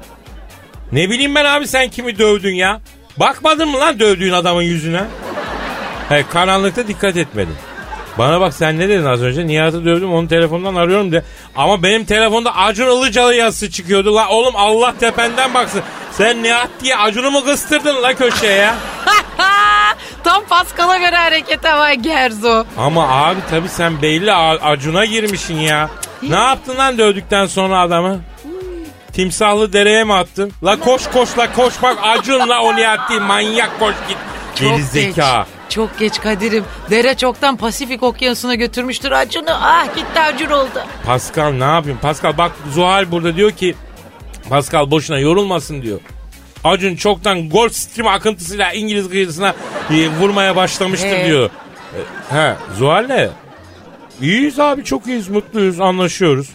Ne 0.91 1.09
bileyim 1.09 1.35
ben 1.35 1.45
abi 1.45 1.67
sen 1.67 1.89
kimi 1.89 2.17
dövdün 2.17 2.53
ya? 2.55 2.81
Bakmadın 3.19 3.69
mı 3.69 3.79
lan 3.79 3.99
dövdüğün 3.99 4.33
adamın 4.33 4.61
yüzüne? 4.61 5.03
He 6.09 6.23
karanlıkta 6.29 6.87
dikkat 6.87 7.17
etmedin. 7.17 7.55
Bana 8.17 8.41
bak 8.41 8.53
sen 8.53 8.79
ne 8.79 8.89
dedin 8.89 9.05
az 9.05 9.21
önce? 9.21 9.47
Nihat'ı 9.47 9.85
dövdüm 9.85 10.13
onun 10.13 10.27
telefonundan 10.27 10.75
arıyorum 10.75 11.11
de. 11.11 11.23
Ama 11.55 11.83
benim 11.83 12.05
telefonda 12.05 12.55
Acun 12.55 12.97
Ilıcalı 13.01 13.35
yazısı 13.35 13.71
çıkıyordu. 13.71 14.15
La 14.15 14.29
oğlum 14.29 14.53
Allah 14.57 14.93
tependen 14.99 15.53
baksın. 15.53 15.81
Sen 16.11 16.43
Nihat 16.43 16.69
diye 16.81 16.97
Acun'u 16.97 17.31
mu 17.31 17.43
kıstırdın 17.45 18.03
la 18.03 18.13
köşeye 18.13 18.53
ya? 18.53 18.75
Tam 20.23 20.45
Pascal'a 20.45 20.97
göre 20.97 21.15
hareket 21.15 21.65
ama 21.65 21.93
Gerzo. 21.93 22.65
Ama 22.77 23.07
abi 23.07 23.39
tabii 23.49 23.69
sen 23.69 24.01
belli 24.01 24.33
Acun'a 24.33 25.05
girmişsin 25.05 25.59
ya. 25.59 25.89
Ne 26.21 26.35
yaptın 26.39 26.77
lan 26.77 26.97
dövdükten 26.97 27.45
sonra 27.45 27.79
adamı? 27.79 28.19
Timsahlı 29.19 29.73
dereye 29.73 30.03
mi 30.03 30.13
attın? 30.13 30.51
La 30.63 30.79
koş 30.79 31.07
koş 31.07 31.37
la 31.37 31.53
koş 31.53 31.73
bak 31.83 31.97
Acun 32.03 32.49
la 32.49 32.61
o 32.61 32.75
Nihat 32.75 33.09
değil 33.09 33.21
manyak 33.21 33.79
koş 33.79 33.95
git. 34.07 34.17
Çok 34.55 34.69
Geri 34.69 34.83
zeka. 34.83 35.45
geç. 35.67 35.75
Çok 35.75 35.99
geç 35.99 36.19
Kadir'im. 36.21 36.63
Dere 36.89 37.17
çoktan 37.17 37.57
Pasifik 37.57 38.03
okyanusuna 38.03 38.55
götürmüştür 38.55 39.11
Acun'u. 39.11 39.51
Ah 39.51 39.95
gitti 39.95 40.19
Acun 40.19 40.49
oldu. 40.49 40.83
Pascal 41.05 41.51
ne 41.51 41.63
yapayım? 41.63 41.99
Pascal 42.01 42.37
bak 42.37 42.51
Zuhal 42.73 43.11
burada 43.11 43.35
diyor 43.35 43.51
ki 43.51 43.75
Pascal 44.49 44.91
boşuna 44.91 45.19
yorulmasın 45.19 45.81
diyor. 45.81 45.99
Acun 46.63 46.95
çoktan 46.95 47.49
Gulf 47.49 47.73
Stream 47.73 48.07
akıntısıyla 48.07 48.71
İngiliz 48.71 49.09
kıyısına 49.09 49.53
e, 49.91 50.09
vurmaya 50.09 50.55
başlamıştır 50.55 51.07
He. 51.17 51.25
diyor. 51.25 51.49
E, 52.29 52.35
he 52.35 52.55
Zuhal 52.77 53.05
ne? 53.07 53.29
İyiyiz 54.21 54.59
abi 54.59 54.83
çok 54.83 55.07
iyiyiz 55.07 55.29
mutluyuz 55.29 55.79
anlaşıyoruz. 55.79 56.47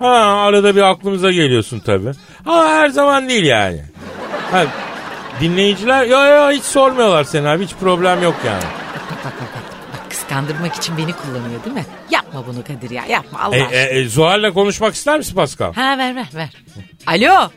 Ha 0.00 0.08
arada 0.46 0.76
bir 0.76 0.82
aklımıza 0.82 1.30
geliyorsun 1.32 1.78
tabii. 1.80 2.10
Ama 2.46 2.68
her 2.68 2.88
zaman 2.88 3.28
değil 3.28 3.44
yani. 3.44 3.80
Ha, 4.50 4.64
dinleyiciler 5.40 6.04
ya 6.06 6.26
ya 6.26 6.50
hiç 6.50 6.62
sormuyorlar 6.64 7.24
seni 7.24 7.48
abi 7.48 7.64
hiç 7.64 7.74
problem 7.74 8.22
yok 8.22 8.34
yani. 8.46 8.62
Bak 8.62 9.10
bak 9.10 9.24
bak. 9.24 9.40
bak. 9.40 9.62
Bak 9.94 10.10
kıskandırmak 10.10 10.74
için 10.74 10.96
beni 10.98 11.12
kullanıyor 11.12 11.64
değil 11.64 11.76
mi? 11.76 11.86
Yapma 12.10 12.46
bunu 12.46 12.64
Kadir 12.64 12.90
ya 12.90 13.04
yapma 13.06 13.38
Allah 13.40 13.56
E, 13.56 13.62
aşkına. 13.62 13.78
e, 13.78 14.00
e, 14.00 14.08
Zuhal'le 14.08 14.50
konuşmak 14.54 14.94
ister 14.94 15.18
misin 15.18 15.34
Pascal? 15.34 15.72
Ha 15.72 15.98
ver 15.98 16.16
ver 16.16 16.26
ver. 16.34 16.48
Alo. 17.06 17.48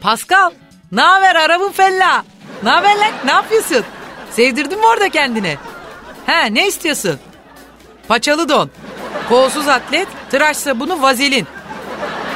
Pascal. 0.00 0.50
Ne 0.92 1.00
haber 1.00 1.34
arabın 1.36 1.72
fella? 1.72 2.24
Ne 2.62 2.70
haber 2.70 2.96
lan? 2.96 3.12
Ne 3.24 3.30
yapıyorsun? 3.30 3.84
Sevdirdin 4.30 4.78
mi 4.78 4.86
orada 4.86 5.08
kendini? 5.08 5.56
Ha 6.26 6.42
ne 6.44 6.66
istiyorsun? 6.68 7.18
Paçalı 8.08 8.48
don. 8.48 8.70
Kolsuz 9.28 9.68
atlet, 9.68 10.08
tıraş 10.30 10.56
sabunu, 10.56 11.02
vazelin. 11.02 11.46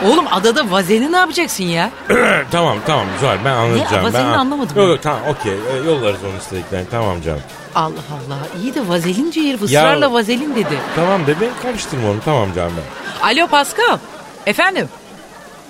Oğlum 0.06 0.24
adada 0.30 0.70
vazelin 0.70 1.12
ne 1.12 1.16
yapacaksın 1.16 1.64
ya? 1.64 1.90
tamam 2.50 2.78
tamam 2.86 3.06
Zuhal 3.20 3.38
ben 3.44 3.50
anlayacağım. 3.52 4.04
vazelini 4.04 4.32
ben 4.32 4.38
anlamadım 4.38 4.76
Yok 4.76 4.86
ben. 4.86 4.90
yok 4.90 5.02
tamam 5.02 5.20
okey 5.28 5.52
E, 5.52 5.76
yollarız 5.86 6.24
onun 6.30 6.38
istediklerini 6.38 6.86
tamam 6.90 7.22
canım. 7.22 7.40
Allah 7.74 7.90
Allah. 8.12 8.38
iyi 8.62 8.74
de 8.74 8.88
vazelin 8.88 9.32
herif 9.32 9.62
ısrarla 9.62 10.12
vazelin 10.12 10.54
dedi. 10.56 10.78
Tamam 10.96 11.26
de 11.26 11.40
ben 11.40 11.48
karıştırma 11.62 12.10
onu 12.10 12.20
tamam 12.24 12.48
canım 12.54 12.72
ben. 12.76 13.28
Alo 13.28 13.46
Pascal. 13.46 13.98
Efendim? 14.46 14.88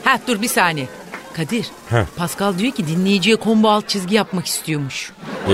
Ha 0.05 0.19
dur 0.27 0.43
bir 0.43 0.49
saniye. 0.49 0.89
Kadir. 1.37 1.67
Heh. 1.91 2.05
Pascal 2.17 2.59
diyor 2.59 2.73
ki 2.73 2.87
dinleyiciye 2.87 3.37
combo 3.45 3.71
alt 3.71 3.89
çizgi 3.89 4.15
yapmak 4.15 4.47
istiyormuş. 4.47 5.13
Ee, 5.49 5.53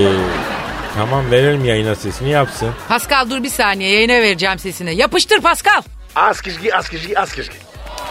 tamam 0.94 1.30
verelim 1.30 1.64
yayına 1.64 1.94
sesini 1.94 2.30
yapsın. 2.30 2.68
Pascal 2.88 3.30
dur 3.30 3.42
bir 3.42 3.48
saniye 3.50 3.90
yayına 3.94 4.12
vereceğim 4.12 4.58
sesini. 4.58 4.96
Yapıştır 4.96 5.40
Pascal. 5.40 5.82
Az 6.16 6.40
kişki 6.40 6.76
az 6.76 6.88
kişki 6.88 7.18
az 7.20 7.32
kişki. 7.32 7.56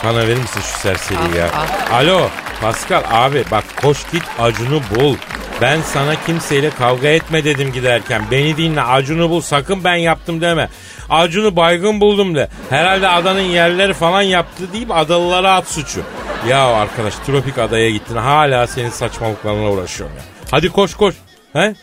Bana 0.03 0.17
verir 0.27 0.37
misin 0.41 0.61
şu 0.61 0.79
serseri 0.79 1.37
ya? 1.37 1.49
Alo 1.91 2.29
Pascal 2.61 3.03
abi 3.11 3.43
bak 3.51 3.63
koş 3.81 3.97
git 4.11 4.23
Acun'u 4.39 4.81
bul. 4.95 5.15
Ben 5.61 5.81
sana 5.81 6.25
kimseyle 6.25 6.69
kavga 6.69 7.07
etme 7.07 7.43
dedim 7.43 7.71
giderken. 7.71 8.21
Beni 8.31 8.57
dinle 8.57 8.81
Acun'u 8.81 9.29
bul 9.29 9.41
sakın 9.41 9.83
ben 9.83 9.95
yaptım 9.95 10.41
deme. 10.41 10.69
Acun'u 11.09 11.55
baygın 11.55 12.01
buldum 12.01 12.35
de. 12.35 12.49
Herhalde 12.69 13.07
adanın 13.07 13.41
yerleri 13.41 13.93
falan 13.93 14.21
yaptı 14.21 14.73
deyip 14.73 14.91
adalılara 14.91 15.53
at 15.53 15.67
suçu. 15.67 16.01
Ya 16.47 16.65
arkadaş 16.65 17.13
tropik 17.25 17.57
adaya 17.57 17.89
gittin 17.89 18.15
hala 18.15 18.67
senin 18.67 18.89
saçmalıklarına 18.89 19.69
uğraşıyorum 19.71 20.15
ya. 20.15 20.23
Hadi 20.51 20.69
koş 20.69 20.93
koş. 20.95 21.15
He? 21.53 21.75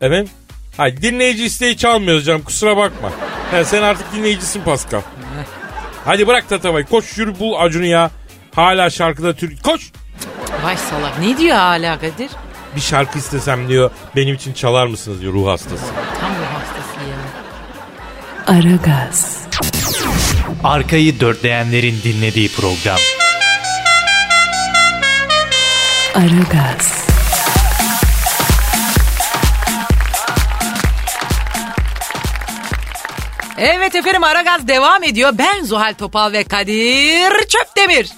Efendim? 0.00 0.28
Hayır 0.76 1.02
dinleyici 1.02 1.44
isteği 1.44 1.76
çalmıyoruz 1.76 2.24
canım 2.26 2.42
kusura 2.42 2.76
bakma. 2.76 3.10
He, 3.50 3.64
sen 3.64 3.82
artık 3.82 4.12
dinleyicisin 4.12 4.62
Pascal. 4.62 5.00
Hadi 6.04 6.26
bırak 6.26 6.48
tatavayı 6.48 6.86
koş 6.86 7.18
yürü 7.18 7.38
bul 7.38 7.54
Acun'u 7.58 7.84
ya. 7.86 8.10
Hala 8.54 8.90
şarkıda 8.90 9.34
Türk... 9.34 9.64
Koş! 9.64 9.90
Vay 10.64 10.76
salak 10.76 11.18
ne 11.18 11.38
diyor 11.38 11.56
hala 11.56 11.98
Kadir? 11.98 12.30
Bir 12.76 12.80
şarkı 12.80 13.18
istesem 13.18 13.68
diyor 13.68 13.90
benim 14.16 14.34
için 14.34 14.52
çalar 14.52 14.86
mısınız 14.86 15.20
diyor 15.20 15.32
ruh 15.32 15.48
hastası. 15.48 15.84
Tam 16.20 16.30
bu 16.30 16.44
hastası 16.58 17.00
ya. 17.10 18.58
Aragaz, 18.58 19.38
Arkayı 20.64 21.20
dörtleyenlerin 21.20 22.00
dinlediği 22.04 22.52
program. 22.52 22.98
Aragaz, 26.14 27.07
Evet 33.58 33.94
efendim 33.94 34.24
Aragaz 34.24 34.68
devam 34.68 35.02
ediyor. 35.04 35.32
Ben 35.38 35.64
Zuhal 35.64 35.94
Topal 35.98 36.32
ve 36.32 36.44
Kadir 36.44 37.30
Çöptemir. 37.48 38.08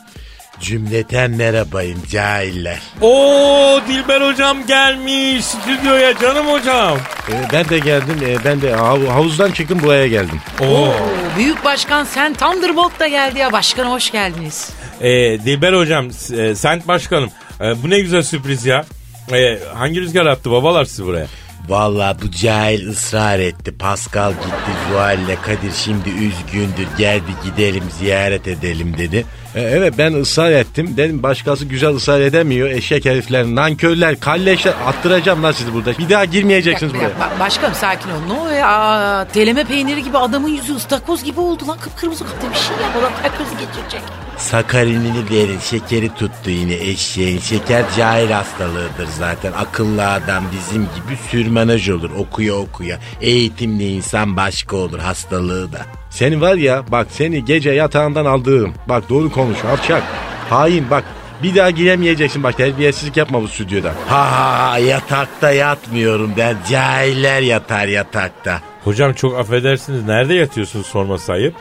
Cümleten 0.61 1.31
merhabayım 1.31 2.03
cahiller. 2.11 2.79
Oo 3.01 3.81
Dilber 3.89 4.21
hocam 4.21 4.67
gelmiş 4.67 5.45
stüdyoya 5.45 6.19
canım 6.19 6.47
hocam. 6.47 6.99
Ee, 7.29 7.33
ben 7.53 7.69
de 7.69 7.79
geldim. 7.79 8.17
ee, 8.27 8.45
ben 8.45 8.63
de 8.63 8.71
hav- 8.71 9.07
havuzdan 9.09 9.51
çıktım 9.51 9.81
buraya 9.83 10.07
geldim. 10.07 10.41
Oo. 10.61 10.65
Oo, 10.67 10.95
Büyük 11.37 11.65
Başkan 11.65 12.05
Sen 12.05 12.35
Thunderbolt 12.35 13.01
da 13.01 13.09
geldi 13.09 13.39
ya. 13.39 13.53
Başkanım 13.53 13.91
hoş 13.93 14.11
geldiniz. 14.13 14.71
Ee, 15.01 15.09
Dilber 15.45 15.73
hocam 15.73 16.09
e, 16.39 16.55
Sent 16.55 16.89
başkanım 16.89 17.31
e, 17.61 17.83
bu 17.83 17.91
ne 17.91 18.01
güzel 18.01 18.23
sürpriz 18.23 18.67
ya. 18.67 18.85
E, 19.33 19.59
hangi 19.79 20.01
rüzgar 20.01 20.27
attı 20.27 20.51
babalar 20.51 20.85
sizi 20.85 21.05
buraya? 21.07 21.27
Vallahi 21.69 22.17
bu 22.23 22.31
cahil 22.31 22.89
ısrar 22.89 23.39
etti. 23.39 23.79
Pascal 23.79 24.33
gitti 24.33 24.73
Zuhal'le 24.89 25.37
Kadir 25.43 25.73
şimdi 25.73 26.09
üzgündür. 26.09 26.87
Geldi 26.99 27.31
gidelim 27.45 27.85
ziyaret 27.99 28.49
edelim 28.49 28.99
dedi. 28.99 29.27
Ee, 29.55 29.61
evet 29.61 29.95
ben 29.99 30.13
ısrar 30.13 30.51
ettim. 30.53 30.95
Dedim 30.97 31.23
başkası 31.23 31.65
güzel 31.65 31.95
ısrar 31.95 32.21
edemiyor. 32.21 32.71
Eşek 32.71 33.05
herifler, 33.05 33.45
nankörler, 33.45 34.21
kalleşler. 34.21 34.75
Attıracağım 34.87 35.43
lan 35.43 35.53
sizi 35.53 35.75
burada. 35.75 35.99
Bir 35.99 36.09
daha 36.11 36.25
girmeyeceksiniz 36.25 36.93
Ya, 36.93 36.99
buraya. 37.01 37.09
ya, 37.09 37.11
ba- 37.37 37.41
başkanım 37.41 37.75
sakin 37.75 38.11
ol. 38.11 38.15
Ne 38.27 38.33
oluyor? 38.33 38.63
Aa, 38.63 39.25
teleme 39.33 39.65
peyniri 39.65 40.03
gibi 40.03 40.19
adamın 40.19 40.49
yüzü 40.49 40.75
ıstakoz 40.75 41.25
gibi 41.25 41.41
oldu 41.41 41.69
lan. 41.69 41.79
Kıpkırmızı 41.79 42.25
kapta 42.25 42.51
bir 42.51 42.55
şey 42.57 42.77
yap. 42.83 42.97
Adam 43.01 43.13
kalp 43.23 43.39
krizi 43.39 43.51
geçirecek. 43.67 44.01
Sakarinini 44.37 45.31
verin. 45.31 45.59
Şekeri 45.59 46.09
tuttu 46.15 46.51
yine 46.51 46.75
eşeğin. 46.75 47.39
Şeker 47.41 47.85
cahil 47.97 48.31
hastalığıdır 48.31 49.09
zaten. 49.19 49.53
Akıllı 49.53 50.09
adam 50.11 50.45
bizim 50.53 50.83
gibi 50.83 51.19
sürmenaj 51.31 51.89
olur 51.91 52.11
okuya 52.11 52.55
okuya. 52.55 52.99
Eğitimli 53.21 53.89
insan 53.93 54.37
başka 54.37 54.77
olur 54.77 54.99
hastalığı 54.99 55.73
da. 55.73 55.79
Seni 56.11 56.41
var 56.41 56.55
ya 56.55 56.85
bak 56.89 57.07
seni 57.11 57.45
gece 57.45 57.71
yatağından 57.71 58.25
aldığım. 58.25 58.75
Bak 58.89 59.09
doğru 59.09 59.33
konuş 59.33 59.65
alçak. 59.65 60.03
Hain 60.51 60.91
bak 60.91 61.05
Bir 61.43 61.55
daha 61.57 61.71
giremeyeceksin 61.71 62.43
bak 62.43 62.57
terbiyesizlik 62.57 63.17
yapma 63.17 63.43
bu 63.43 63.49
stüdyoda. 63.49 63.95
Ha 64.09 64.33
ha 64.33 64.71
ha 64.71 64.79
yatakta 64.79 65.51
yatmıyorum 65.51 66.33
ben. 66.37 66.57
Cahiller 66.71 67.43
yatar 67.43 67.87
yatakta. 67.89 68.61
Hocam 68.85 69.13
çok 69.13 69.39
affedersiniz 69.39 70.05
nerede 70.05 70.35
yatıyorsunuz 70.35 70.87
sorması 70.87 71.33
ayıp. 71.33 71.55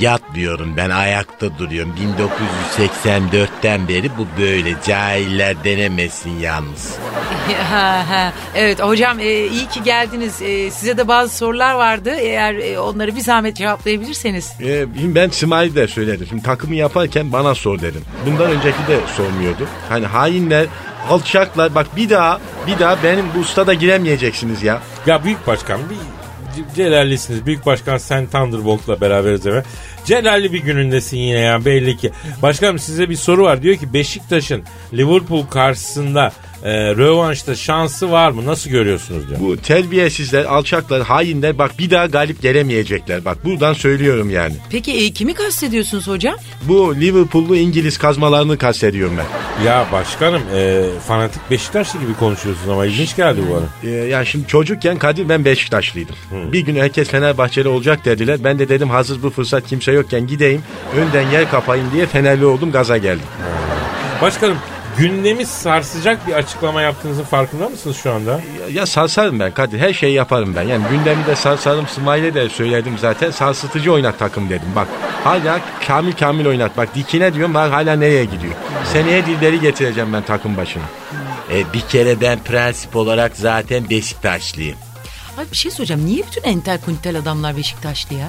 Yatmıyorum 0.00 0.76
ben 0.76 0.90
ayakta 0.90 1.58
duruyorum. 1.58 1.94
1984'ten 2.78 3.88
beri 3.88 4.10
bu 4.18 4.26
böyle. 4.40 4.74
Cahiller 4.86 5.64
denemesin 5.64 6.38
yalnız. 6.38 6.94
Evet 8.54 8.82
hocam 8.82 9.20
e, 9.20 9.46
iyi 9.46 9.68
ki 9.68 9.82
geldiniz. 9.82 10.42
E, 10.42 10.70
size 10.70 10.98
de 10.98 11.08
bazı 11.08 11.36
sorular 11.36 11.74
vardı. 11.74 12.10
Eğer 12.18 12.54
e, 12.54 12.80
onları 12.80 13.16
bir 13.16 13.20
zahmet 13.20 13.56
cevaplayabilirseniz. 13.56 14.52
Ee, 14.60 14.86
ben 15.14 15.28
Smiley 15.30 15.74
de 15.74 15.88
söyledim. 15.88 16.26
Şimdi 16.28 16.42
takımı 16.42 16.74
yaparken 16.74 17.32
bana 17.32 17.54
sor 17.54 17.80
dedim. 17.80 18.02
Bundan 18.26 18.50
önceki 18.50 18.86
de 18.88 19.00
sormuyordu. 19.16 19.68
Hani 19.88 20.06
hainler, 20.06 20.66
alçaklar 21.10 21.74
bak 21.74 21.86
bir 21.96 22.10
daha 22.10 22.40
bir 22.66 22.78
daha 22.78 23.02
benim 23.02 23.24
bu 23.36 23.38
ustada 23.38 23.74
giremeyeceksiniz 23.74 24.62
ya. 24.62 24.80
Ya 25.06 25.24
Büyük 25.24 25.46
Başkan 25.46 25.80
bir 25.90 25.96
celallisiniz. 26.76 27.46
Büyük 27.46 27.66
Başkan 27.66 27.98
sen 27.98 28.26
Thunderbolt'la 28.26 29.00
beraberiz 29.00 29.46
eve. 29.46 29.62
Celalli 30.04 30.52
bir 30.52 30.62
günündesin 30.62 31.16
yine 31.16 31.38
ya 31.38 31.64
belli 31.64 31.96
ki. 31.96 32.10
Başkanım 32.42 32.78
size 32.78 33.10
bir 33.10 33.16
soru 33.16 33.42
var. 33.42 33.62
Diyor 33.62 33.76
ki 33.76 33.92
Beşiktaş'ın 33.92 34.62
Liverpool 34.92 35.46
karşısında 35.46 36.32
e, 36.64 36.72
rövanşta 36.72 37.54
şansı 37.54 38.10
var 38.10 38.30
mı? 38.30 38.46
Nasıl 38.46 38.70
görüyorsunuz 38.70 39.28
diyor. 39.28 39.40
Bu 39.40 39.56
terbiyesizler, 39.56 40.44
alçaklar, 40.44 41.02
hainler 41.02 41.58
bak 41.58 41.78
bir 41.78 41.90
daha 41.90 42.06
galip 42.06 42.42
gelemeyecekler. 42.42 43.24
Bak 43.24 43.44
buradan 43.44 43.72
söylüyorum 43.72 44.30
yani. 44.30 44.54
Peki 44.70 44.92
e, 44.92 45.10
kimi 45.10 45.34
kastediyorsunuz 45.34 46.08
hocam? 46.08 46.36
Bu 46.62 46.96
Liverpool'lu 46.96 47.56
İngiliz 47.56 47.98
kazmalarını 47.98 48.58
kastediyorum 48.58 49.16
ben. 49.18 49.64
Ya 49.66 49.86
başkanım 49.92 50.42
e, 50.54 50.84
fanatik 51.06 51.50
Beşiktaşlı 51.50 52.00
gibi 52.00 52.14
konuşuyorsunuz 52.14 52.68
ama 52.68 52.86
ilginç 52.86 53.16
geldi 53.16 53.40
bu 53.48 53.54
bana. 53.54 53.90
Ee, 53.90 53.90
yani 53.90 54.26
şimdi 54.26 54.46
çocukken 54.46 54.98
Kadir 54.98 55.28
ben 55.28 55.44
Beşiktaşlıydım. 55.44 56.14
Bir 56.52 56.60
gün 56.60 56.76
herkes 56.76 57.08
Fenerbahçeli 57.08 57.68
olacak 57.68 58.04
dediler. 58.04 58.38
Ben 58.44 58.58
de 58.58 58.68
dedim 58.68 58.90
hazır 58.90 59.22
bu 59.22 59.30
fırsat 59.30 59.66
kimse 59.66 59.92
yokken 59.92 60.26
gideyim. 60.26 60.62
Önden 60.96 61.30
yer 61.30 61.50
kapayım 61.50 61.86
diye 61.94 62.06
Fenerli 62.06 62.46
oldum 62.46 62.72
gaza 62.72 62.96
geldim. 62.98 63.26
Başkanım 64.22 64.56
gündemi 64.98 65.46
sarsacak 65.46 66.26
bir 66.28 66.32
açıklama 66.32 66.82
yaptığınızın 66.82 67.24
farkında 67.24 67.68
mısınız 67.68 67.96
şu 67.96 68.12
anda? 68.12 68.30
Ya, 68.30 68.68
ya 68.72 68.86
sarsarım 68.86 69.40
ben 69.40 69.52
Kadir 69.52 69.78
her 69.78 69.92
şeyi 69.92 70.14
yaparım 70.14 70.54
ben. 70.56 70.62
Yani 70.62 70.84
gündemi 70.90 71.26
de 71.26 71.36
sarsarım 71.36 71.86
Smiley'e 71.88 72.34
de 72.34 72.48
söyledim 72.48 72.98
zaten. 72.98 73.30
Sarsıtıcı 73.30 73.92
oynat 73.92 74.18
takım 74.18 74.48
dedim. 74.48 74.68
Bak 74.76 74.88
hala 75.24 75.60
kamil 75.86 76.12
kamil 76.12 76.46
oynat. 76.46 76.76
Bak 76.76 76.94
dikine 76.94 77.34
diyorum 77.34 77.54
bak 77.54 77.72
hala 77.72 77.96
nereye 77.96 78.24
gidiyor. 78.24 78.54
Seneye 78.92 79.26
dilleri 79.26 79.60
getireceğim 79.60 80.12
ben 80.12 80.22
takım 80.22 80.56
başına. 80.56 80.84
E, 81.52 81.72
bir 81.72 81.80
kere 81.80 82.20
ben 82.20 82.38
prensip 82.38 82.96
olarak 82.96 83.36
zaten 83.36 83.90
Beşiktaşlıyım. 83.90 84.76
Ay 85.38 85.44
bir 85.52 85.56
şey 85.56 85.70
soracağım. 85.70 86.06
Niye 86.06 86.22
bütün 86.26 86.42
entel 86.42 86.80
kuntel 86.80 87.18
adamlar 87.18 87.56
Beşiktaşlı 87.56 88.14
ya? 88.14 88.28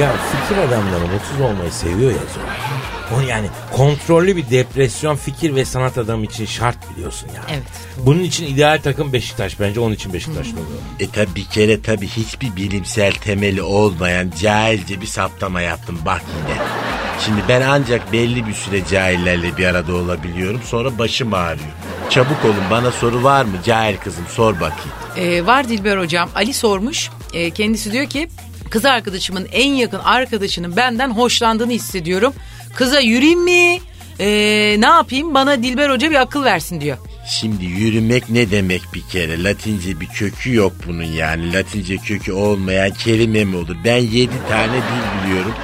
Ya 0.00 0.12
fikir 0.32 0.62
adamları 0.62 1.06
mutsuz 1.12 1.40
olmayı 1.40 1.72
seviyor 1.72 2.10
ya 2.10 2.18
Zuhal. 2.34 2.77
O 3.16 3.20
yani 3.20 3.46
kontrollü 3.72 4.36
bir 4.36 4.50
depresyon 4.50 5.16
fikir 5.16 5.54
ve 5.54 5.64
sanat 5.64 5.98
adamı 5.98 6.24
için 6.24 6.46
şart 6.46 6.76
biliyorsun 6.90 7.28
ya. 7.36 7.42
Evet. 7.50 7.62
Bunun 7.98 8.22
için 8.22 8.46
ideal 8.46 8.80
takım 8.82 9.12
Beşiktaş. 9.12 9.60
Bence 9.60 9.80
onun 9.80 9.94
için 9.94 10.12
Beşiktaşlı 10.12 10.52
oluyor. 10.52 10.78
E 11.00 11.10
tabi 11.10 11.34
bir 11.34 11.44
kere 11.44 11.82
tabi 11.82 12.06
hiçbir 12.08 12.56
bilimsel 12.56 13.12
temeli 13.12 13.62
olmayan 13.62 14.32
cahilce 14.40 15.00
bir 15.00 15.06
saptama 15.06 15.60
yaptım 15.60 15.98
bak 16.06 16.22
yine. 16.42 16.58
Şimdi 17.24 17.40
ben 17.48 17.60
ancak 17.60 18.12
belli 18.12 18.46
bir 18.46 18.52
süre 18.54 18.86
cahillerle 18.86 19.56
bir 19.56 19.66
arada 19.66 19.94
olabiliyorum 19.94 20.60
sonra 20.64 20.98
başım 20.98 21.34
ağrıyor. 21.34 21.68
Çabuk 22.10 22.44
olun 22.44 22.64
bana 22.70 22.90
soru 22.90 23.24
var 23.24 23.44
mı 23.44 23.56
cahil 23.64 23.96
kızım 23.96 24.24
sor 24.28 24.54
bakayım. 24.54 24.92
Ee, 25.16 25.46
var 25.46 25.68
Dilber 25.68 25.98
hocam. 25.98 26.28
Ali 26.34 26.54
sormuş. 26.54 27.10
Ee, 27.32 27.50
kendisi 27.50 27.92
diyor 27.92 28.06
ki 28.06 28.28
kız 28.70 28.84
arkadaşımın 28.84 29.48
en 29.52 29.72
yakın 29.72 29.98
arkadaşının 29.98 30.76
benden 30.76 31.10
hoşlandığını 31.10 31.72
hissediyorum. 31.72 32.34
Kıza 32.78 33.00
yürüyeyim 33.00 33.44
mi? 33.44 33.80
Ee, 34.20 34.76
ne 34.78 34.86
yapayım? 34.86 35.34
Bana 35.34 35.62
Dilber 35.62 35.90
hoca 35.90 36.10
bir 36.10 36.20
akıl 36.20 36.44
versin 36.44 36.80
diyor. 36.80 36.98
Şimdi 37.28 37.64
yürümek 37.64 38.30
ne 38.30 38.50
demek 38.50 38.82
bir 38.94 39.02
kere? 39.02 39.42
Latince 39.42 40.00
bir 40.00 40.06
kökü 40.06 40.54
yok 40.54 40.72
bunun 40.86 41.02
yani. 41.02 41.52
Latince 41.52 41.96
kökü 41.96 42.32
olmayan 42.32 42.90
kelime 42.90 43.44
mi 43.44 43.56
olur? 43.56 43.76
Ben 43.84 43.96
yedi 43.96 44.34
tane 44.48 44.72
dil 44.76 45.26
biliyorum. 45.28 45.54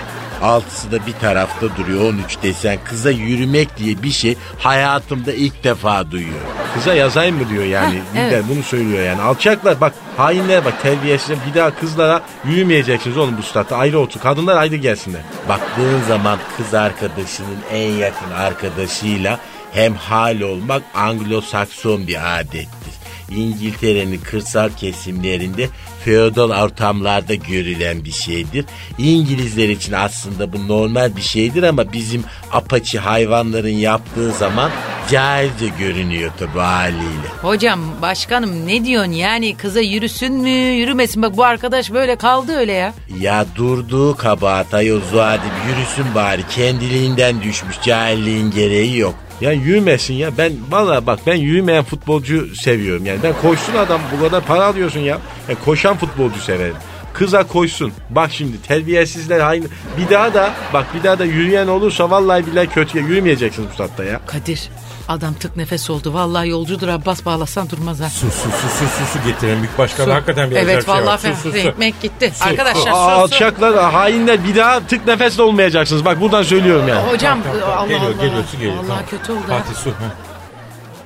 Altısı 0.43 0.93
da 0.93 1.07
bir 1.07 1.13
tarafta 1.13 1.77
duruyor 1.77 2.13
13 2.13 2.43
desen. 2.43 2.79
Kıza 2.85 3.11
yürümek 3.11 3.77
diye 3.77 4.03
bir 4.03 4.11
şey 4.11 4.37
hayatımda 4.59 5.33
ilk 5.33 5.65
defa 5.65 6.11
duyuyorum. 6.11 6.47
Kıza 6.75 6.95
yazayım 6.95 7.37
mı 7.37 7.49
diyor 7.49 7.65
yani. 7.65 7.95
Heh, 7.95 8.21
evet. 8.21 8.45
bunu 8.49 8.63
söylüyor 8.63 9.03
yani. 9.05 9.23
Alçaklar 9.23 9.81
bak 9.81 9.95
hainler 10.17 10.65
bak 10.65 10.83
terbiyesizler 10.83 11.39
bir 11.49 11.55
daha 11.55 11.75
kızlara 11.75 12.23
yürümeyeceksiniz 12.45 13.17
oğlum 13.17 13.37
bu 13.39 13.43
statta. 13.43 13.77
Ayrı 13.77 13.99
otur. 13.99 14.21
Kadınlar 14.21 14.57
ayrı 14.57 14.77
gelsinler. 14.77 15.23
Baktığın 15.49 16.03
zaman 16.09 16.39
kız 16.57 16.75
arkadaşının 16.75 17.59
en 17.73 17.91
yakın 17.91 18.31
arkadaşıyla 18.31 19.39
hem 19.73 19.95
hal 19.95 20.41
olmak 20.41 20.83
Anglo-Sakson 20.95 22.07
bir 22.07 22.41
adettir. 22.41 22.84
İngiltere'nin 23.31 24.19
kırsal 24.19 24.71
kesimlerinde 24.77 25.69
feodal 26.05 26.51
ortamlarda 26.65 27.35
görülen 27.35 28.05
bir 28.05 28.13
şeydir. 28.13 28.65
İngilizler 28.99 29.69
için 29.69 29.93
aslında 29.93 30.53
bu 30.53 30.69
normal 30.69 31.17
bir 31.17 31.23
şeydir 31.23 31.63
ama 31.63 31.93
bizim 31.93 32.25
apaçi 32.53 32.99
hayvanların 32.99 33.69
yaptığı 33.69 34.33
zaman 34.33 34.71
cahilce 35.11 35.69
görünüyor 35.79 36.31
tabi 36.39 36.59
haliyle. 36.59 37.29
Hocam 37.43 37.81
başkanım 38.03 38.67
ne 38.67 38.85
diyorsun 38.85 39.13
yani 39.13 39.57
kıza 39.57 39.81
yürüsün 39.81 40.33
mü 40.35 40.51
yürümesin 40.51 41.23
bak 41.23 41.37
bu 41.37 41.45
arkadaş 41.45 41.93
böyle 41.93 42.17
kaldı 42.17 42.57
öyle 42.57 42.73
ya. 42.73 42.95
Ya 43.21 43.47
durduğu 43.57 44.17
kabahat 44.17 44.75
ayol 44.75 45.01
Zuhadi 45.11 45.47
yürüsün 45.69 46.15
bari 46.15 46.43
kendiliğinden 46.51 47.43
düşmüş 47.43 47.77
cahilliğin 47.85 48.51
gereği 48.51 48.99
yok. 48.99 49.15
Ya 49.41 49.53
yürümesin 49.53 50.15
ya. 50.15 50.31
Ben 50.39 50.53
valla 50.71 51.07
bak 51.07 51.19
ben 51.27 51.35
yürümeyen 51.35 51.85
futbolcu 51.85 52.57
seviyorum. 52.57 53.07
Yani 53.07 53.19
ben 53.23 53.35
koşsun 53.43 53.75
adam 53.75 54.01
bu 54.17 54.21
kadar 54.25 54.45
para 54.45 54.65
alıyorsun 54.65 55.01
ya. 55.01 55.19
Yani 55.49 55.59
koşan 55.65 55.97
futbolcu 55.97 56.41
severim. 56.41 56.77
Kıza 57.15 57.45
koşsun. 57.47 57.93
Bak 58.11 58.31
şimdi 58.33 58.63
terbiyesizler 58.63 59.41
aynı. 59.41 59.65
Bir 59.99 60.11
daha 60.11 60.35
da 60.35 60.51
bak 60.73 60.87
bir 60.95 61.03
daha 61.05 61.19
da 61.19 61.25
yürüyen 61.25 61.67
olursa 61.67 62.11
vallahi 62.11 62.47
billahi 62.47 62.67
kötüye 62.67 63.05
yürümeyeceksiniz 63.05 63.69
bu 63.73 63.77
saatte 63.77 64.05
ya. 64.05 64.21
Kadir 64.27 64.61
adam 65.09 65.35
tık 65.35 65.57
nefes 65.57 65.91
oldu 65.91 66.15
vallahi 66.15 66.49
yolcudur 66.49 66.89
Abbas 66.89 67.25
bağlasan 67.25 67.71
durmaz 67.71 68.01
ha. 68.01 68.09
Su 68.11 68.27
su 68.31 68.33
su 68.33 68.49
su 68.51 68.85
su, 68.85 69.19
su 69.19 69.29
getirin 69.29 69.59
büyük 69.59 69.79
başkan. 69.79 70.11
Hakikaten 70.11 70.51
bir 70.51 70.57
Evet 70.57 70.65
acayip 70.67 70.85
şey 70.87 70.95
var. 70.95 71.03
vallahi 71.03 71.21
Su, 71.21 71.43
su, 71.43 71.51
su. 71.53 71.57
ekmek 71.59 72.03
gitti. 72.03 72.33
Su. 72.39 72.45
Arkadaşlar 72.45 72.81
su, 72.83 72.87
su. 72.89 72.95
Alçaklar, 72.97 73.93
hainler 73.93 74.45
bir 74.45 74.57
daha 74.57 74.81
tık 74.87 75.07
nefesle 75.07 75.43
olmayacaksınız. 75.43 76.05
Bak 76.05 76.21
buradan 76.21 76.43
söylüyorum 76.43 76.89
yani. 76.89 77.01
Hocam 77.11 77.43
Tamam, 77.43 77.61
tamam, 77.61 77.79
Allah 77.79 77.87
geliyor, 77.89 78.03
Allah. 78.15 78.27
geliyor, 78.27 78.45
su 78.51 78.57
geliyor. 78.57 78.75
Allah 78.77 78.87
Tamam. 78.87 79.03
kötü 79.11 79.33
oldu. 79.33 79.41
Fatih 79.49 79.75
su. 79.85 79.91
ha. 79.91 80.15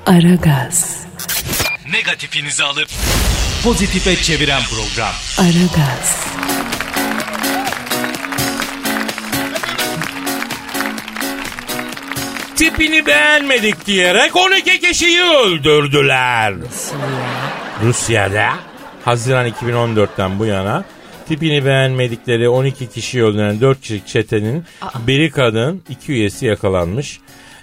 Aragaz, 0.07 0.97
Negatifinizi 1.93 2.65
alıp 2.65 2.89
pozitife 3.65 4.17
çeviren 4.17 4.63
program. 4.63 5.15
Aragaz, 5.39 6.17
Tipini 12.57 13.07
beğenmedik 13.07 13.87
diyerek 13.87 14.37
12 14.37 14.81
kişiyi 14.81 15.23
öldürdüler. 15.23 16.55
Rusya'da 17.83 18.49
Haziran 19.05 19.49
2014'ten 19.49 20.39
bu 20.39 20.47
yana 20.47 20.85
tipini 21.29 21.65
beğenmedikleri 21.65 22.49
12 22.49 22.91
kişiyi 22.91 23.25
öldüren 23.25 23.61
4 23.61 23.81
kişilik 23.81 24.07
çetenin 24.07 24.65
biri 25.07 25.31
kadın, 25.31 25.83
iki 25.89 26.13
üyesi 26.13 26.47
yakalanmış. 26.47 27.21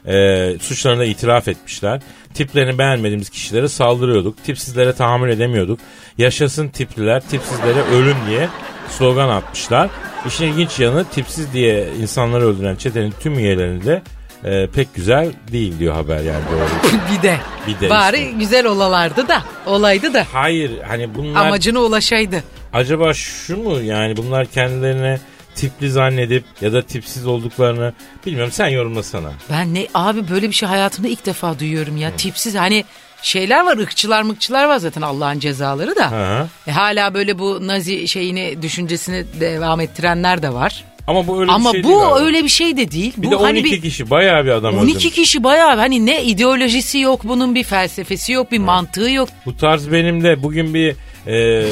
Ee, 0.07 0.55
suçlarını 0.61 1.05
itiraf 1.05 1.47
etmişler. 1.47 2.01
Tiplerini 2.33 2.77
beğenmediğimiz 2.77 3.29
kişilere 3.29 3.67
saldırıyorduk. 3.67 4.43
Tipsizlere 4.43 4.93
tahammül 4.93 5.29
edemiyorduk. 5.29 5.79
Yaşasın 6.17 6.67
tipliler, 6.67 7.21
tipsizlere 7.29 7.81
ölüm 7.95 8.17
diye 8.29 8.49
slogan 8.89 9.29
atmışlar. 9.29 9.89
İşin 10.27 10.45
ilginç 10.45 10.79
yanı 10.79 11.05
tipsiz 11.05 11.53
diye 11.53 11.87
insanları 12.01 12.43
öldüren 12.47 12.75
çetenin 12.75 13.13
tüm 13.19 13.39
üyelerinde 13.39 13.85
de 13.85 14.01
e, 14.43 14.67
pek 14.67 14.95
güzel 14.95 15.31
değil 15.51 15.79
diyor 15.79 15.93
haber 15.93 16.19
yani 16.19 16.43
doğru. 16.51 16.91
Bir 17.17 17.21
de. 17.23 17.37
Bir 17.67 17.79
de 17.79 17.89
Bari 17.89 18.17
işte. 18.17 18.31
güzel 18.31 18.65
olalardı 18.65 19.27
da. 19.27 19.41
Olaydı 19.65 20.13
da. 20.13 20.25
Hayır 20.33 20.71
hani 20.87 21.15
bunlar 21.15 21.45
Amacına 21.45 21.79
ulaşaydı. 21.79 22.43
acaba 22.73 23.13
şu 23.13 23.57
mu 23.57 23.81
yani 23.81 24.17
bunlar 24.17 24.45
kendilerine 24.45 25.19
tipli 25.55 25.91
zannedip 25.91 26.43
ya 26.61 26.73
da 26.73 26.81
tipsiz 26.81 27.27
olduklarını 27.27 27.93
bilmiyorum 28.25 28.51
sen 28.51 28.67
yorumlasana. 28.67 29.31
Ben 29.51 29.73
ne 29.73 29.87
abi 29.93 30.29
böyle 30.29 30.47
bir 30.49 30.53
şey 30.55 30.69
hayatımda 30.69 31.07
ilk 31.07 31.25
defa 31.25 31.59
duyuyorum 31.59 31.97
ya. 31.97 32.11
Tipsiz 32.17 32.55
hani 32.55 32.83
şeyler 33.21 33.65
var 33.65 33.77
ırkçılar 33.77 34.21
mıkçılar 34.21 34.65
var 34.65 34.77
zaten 34.77 35.01
Allah'ın 35.01 35.39
cezaları 35.39 35.95
da. 35.95 36.11
Hı 36.11 36.39
hı. 36.41 36.47
E, 36.67 36.71
hala 36.71 37.13
böyle 37.13 37.39
bu 37.39 37.67
nazi 37.67 38.07
şeyini 38.07 38.61
düşüncesini 38.61 39.25
devam 39.39 39.79
ettirenler 39.79 40.41
de 40.41 40.53
var. 40.53 40.83
Ama 41.07 41.27
bu 41.27 41.41
öyle 41.41 41.51
Ama 41.51 41.69
bir 41.73 41.77
şey 41.77 41.83
bu 41.83 41.87
değil 41.87 41.99
galiba. 41.99 42.19
öyle 42.19 42.43
bir 42.43 42.49
şey 42.49 42.77
de 42.77 42.91
değil. 42.91 43.13
Bir 43.17 43.27
bu 43.27 43.31
de 43.31 43.35
hani 43.35 43.59
12 43.59 43.63
bir 43.71 43.81
kişi 43.81 44.09
bayağı 44.09 44.45
bir 44.45 44.49
adam 44.49 44.77
12 44.77 44.95
öldürmüş. 44.97 45.15
kişi 45.15 45.43
bayağı 45.43 45.75
hani 45.75 46.05
ne 46.05 46.23
ideolojisi 46.23 46.99
yok 46.99 47.21
bunun 47.23 47.55
bir 47.55 47.63
felsefesi 47.63 48.31
yok 48.31 48.51
bir 48.51 48.57
mantığı 48.59 49.09
yok. 49.09 49.29
Bu 49.45 49.57
tarz 49.57 49.91
benim 49.91 50.23
de 50.23 50.43
bugün 50.43 50.73
bir 50.73 50.95
e, 51.27 51.65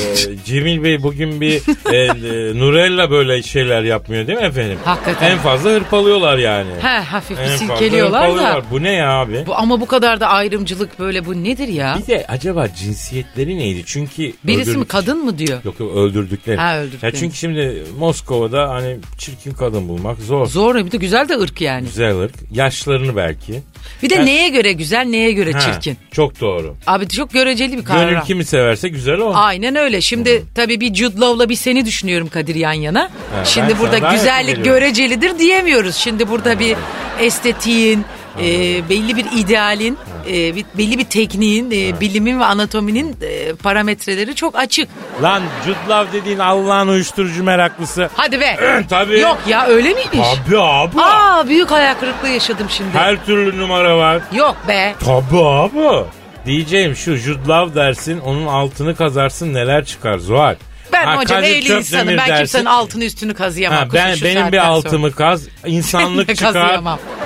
Cemil 0.46 0.84
Bey 0.84 1.04
bugün 1.04 1.42
bir 1.42 1.62
e, 1.94 1.98
e, 1.98 2.60
Nurella 2.60 3.12
böyle 3.12 3.44
şeyler 3.44 3.84
yapmıyor 3.84 4.28
değil 4.28 4.40
mi 4.40 4.46
efendim? 4.46 4.78
Hakikaten. 4.86 5.32
En 5.32 5.38
fazla 5.38 5.70
hırpalıyorlar 5.70 6.38
yani. 6.38 6.70
He 6.82 6.88
hafif 6.88 7.38
bir 7.40 7.46
silkeliyorlar 7.48 8.38
da. 8.38 8.62
Bu 8.72 8.84
ne 8.84 8.92
ya 8.92 9.10
abi? 9.12 9.44
Bu, 9.48 9.56
ama 9.56 9.82
bu 9.82 9.86
kadar 9.86 10.20
da 10.20 10.28
ayrımcılık 10.28 11.00
böyle 11.00 11.26
bu 11.26 11.44
nedir 11.44 11.68
ya? 11.68 11.98
Bir 12.02 12.08
de 12.08 12.26
acaba 12.28 12.68
cinsiyetleri 12.76 13.58
neydi? 13.58 13.84
Çünkü 13.86 14.34
Birisi 14.44 14.70
mi 14.72 14.76
öldürdük- 14.78 14.88
kadın 14.90 15.26
mı 15.26 15.38
diyor? 15.38 15.62
Yok 15.66 15.80
yok 15.80 15.96
öldürdükleri. 15.98 16.58
Ha, 16.58 16.78
öldürdükleri. 16.80 17.16
Ya 17.16 17.20
çünkü 17.20 17.36
şimdi 17.38 17.84
Moskova'da 18.00 18.70
hani 18.70 18.98
çirkin 19.18 19.52
kadın 19.54 19.90
bulmak 19.90 20.20
zor. 20.20 20.46
Zor 20.48 20.76
bir 20.76 20.92
de 20.92 20.98
güzel 20.98 21.30
de 21.30 21.40
ırk 21.40 21.62
yani. 21.62 21.86
Güzel 21.86 22.20
ırk. 22.20 22.36
Yaşlarını 22.52 23.16
belki. 23.16 23.62
Bir 24.04 24.10
de 24.10 24.16
Ha. 24.16 24.24
neye 24.24 24.50
göre 24.50 24.72
güzel 24.72 25.06
neye 25.06 25.32
göre 25.32 25.52
Ha, 25.52 25.60
çirkin. 25.60 25.98
Çok 26.12 26.42
doğru. 26.42 26.76
Abi 26.88 27.08
çok 27.08 27.32
göreceli 27.34 27.72
bir 27.72 27.84
Gönül 27.84 27.86
kavram. 27.86 28.24
kimi 28.26 28.46
severse 28.46 28.90
güzel 28.90 29.18
o. 29.20 29.34
Aynen 29.44 29.76
öyle. 29.76 30.02
Şimdi 30.02 30.44
tabii 30.56 30.80
bir 30.80 30.94
Jude 30.96 31.20
Law'la 31.20 31.50
bir 31.50 31.56
seni 31.56 31.86
düşünüyorum 31.86 32.28
Kadir 32.30 32.56
yan 32.56 32.74
yana. 32.74 33.10
ben 33.38 33.44
Şimdi 33.44 33.72
sana 33.72 33.80
burada 33.80 33.92
daha 34.02 34.06
yakın 34.06 34.12
güzellik 34.20 34.56
geliyorum. 34.56 34.64
görecelidir 34.80 35.40
diyemiyoruz. 35.40 35.96
Şimdi 35.96 36.30
burada 36.30 36.60
bir 36.60 36.76
estetiğin, 37.20 38.06
e, 38.42 38.46
belli 38.90 39.16
bir 39.16 39.26
idealin, 39.38 39.98
e, 40.30 40.56
bir, 40.56 40.66
belli 40.78 40.98
bir 40.98 41.04
tekniğin, 41.04 41.72
e, 41.72 42.00
bilimin 42.02 42.40
ve 42.40 42.46
anatominin 42.46 43.16
e, 43.22 43.54
parametreleri 43.54 44.36
çok 44.36 44.56
açık. 44.60 44.90
Lan 45.22 45.42
Jude 45.66 45.78
Law 45.94 46.20
dediğin 46.20 46.40
Allah'ın 46.40 46.88
uyuşturucu 46.88 47.44
meraklısı. 47.44 48.10
Hadi 48.16 48.40
be. 48.40 48.58
Tabii. 48.90 49.20
Yok 49.20 49.38
ya 49.48 49.66
öyle 49.68 49.90
miymiş? 49.94 50.28
Tabii 50.46 50.60
abi. 50.60 51.02
Aa 51.02 51.48
büyük 51.50 51.72
hayal 51.72 51.94
kırıklığı 51.94 52.30
yaşadım 52.30 52.68
şimdi. 52.70 52.90
Her 52.98 53.26
türlü 53.26 53.58
numara 53.60 53.98
var. 53.98 54.22
Yok 54.34 54.56
be. 54.68 54.96
Tabii 55.06 55.40
abi. 55.44 56.06
Diyeceğim 56.46 56.96
şu 56.96 57.16
Jude 57.16 57.48
Law 57.48 57.76
dersin 57.82 58.20
onun 58.20 58.48
altını 58.48 58.96
kazarsın 58.96 59.54
neler 59.54 59.86
çıkar 59.86 60.18
Zuhal. 60.18 60.56
Ben 60.94 61.06
Ha, 61.06 61.18
hocam 61.18 61.44
evli 61.44 61.74
insanım. 61.78 62.08
Ben 62.08 62.18
dersin. 62.18 62.36
kimsenin 62.38 62.66
altını 62.66 63.04
üstünü 63.04 63.34
kazıyamam. 63.34 63.80
Ha, 63.80 63.88
ben 63.94 64.08
benim 64.10 64.22
bir 64.24 64.34
saatten 64.34 64.50
sonra. 64.60 64.64
altımı 64.68 65.12
kaz, 65.12 65.48
insanlık 65.66 66.36
çıkar, 66.36 66.82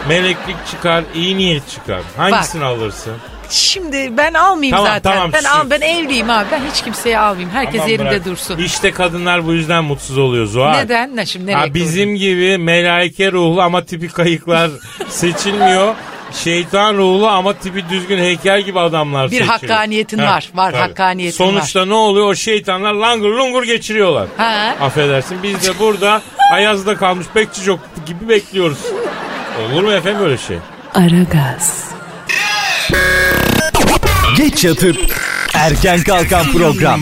meleklik 0.10 0.56
çıkar, 0.72 1.04
iyi 1.16 1.38
niyet 1.38 1.70
çıkar. 1.70 2.02
Hangisini 2.18 2.64
alırsın? 2.64 3.14
Şimdi 3.50 4.18
ben 4.18 4.34
almayayım 4.34 4.78
Tamam, 4.78 4.92
zaten. 4.94 5.12
tamam, 5.14 5.32
ben 5.34 5.44
al 5.44 5.70
ben 5.70 5.82
evliyim 5.82 6.30
abi. 6.30 6.46
Ben 6.52 6.62
hiç 6.72 6.82
kimseye 6.84 7.20
almayayım. 7.20 7.50
Herkes 7.50 7.82
Aman 7.82 7.90
yerinde 7.90 8.10
bırak. 8.10 8.26
dursun. 8.26 8.58
İşte 8.58 8.92
kadınlar 8.92 9.46
bu 9.46 9.54
yüzden 9.54 9.84
mutsuz 9.84 10.18
oluyor 10.18 10.46
Zuhal. 10.46 10.72
Neden? 10.78 11.16
Ne 11.16 11.26
şimdi 11.26 11.46
nereye 11.46 11.58
Ha, 11.58 11.74
bizim 11.74 12.16
gibi 12.16 12.58
melaike 12.58 13.32
ruhlu 13.32 13.62
ama 13.62 13.86
tipi 13.86 14.08
kayıklar 14.08 14.72
seçilmiyor. 15.10 15.96
Şeytan 16.32 16.94
ruhlu 16.98 17.28
ama 17.28 17.54
tipi 17.54 17.90
düzgün 17.90 18.18
heykel 18.18 18.62
gibi 18.62 18.80
adamlar 18.80 19.26
Bir 19.26 19.30
seçiliyor. 19.32 19.54
hakkaniyetin 19.54 20.18
var, 20.18 20.50
var, 20.54 20.74
hakkaniyetin 20.74 21.38
Sonuçta 21.38 21.86
ne 21.86 21.94
oluyor? 21.94 22.28
O 22.28 22.36
şeytanlar 22.36 22.94
langur 22.94 23.30
lungur 23.30 23.64
geçiriyorlar. 23.64 24.28
Ha? 24.38 24.76
Affedersin 24.82 25.44
biz 25.44 25.68
de 25.68 25.80
burada 25.80 26.22
Ayaz'da 26.54 26.96
kalmış 26.98 27.28
bekçi 27.36 27.64
çok 27.64 27.80
gibi 28.06 28.30
bekliyoruz. 28.30 28.78
Olur 29.74 29.84
mu 29.84 29.92
efendim 29.92 30.20
böyle 30.22 30.38
şey? 30.38 30.58
Aragaz, 30.96 31.86
Geç 34.38 34.64
yatıp 34.66 34.98
erken 35.54 36.04
kalkan 36.04 36.52
program. 36.52 37.02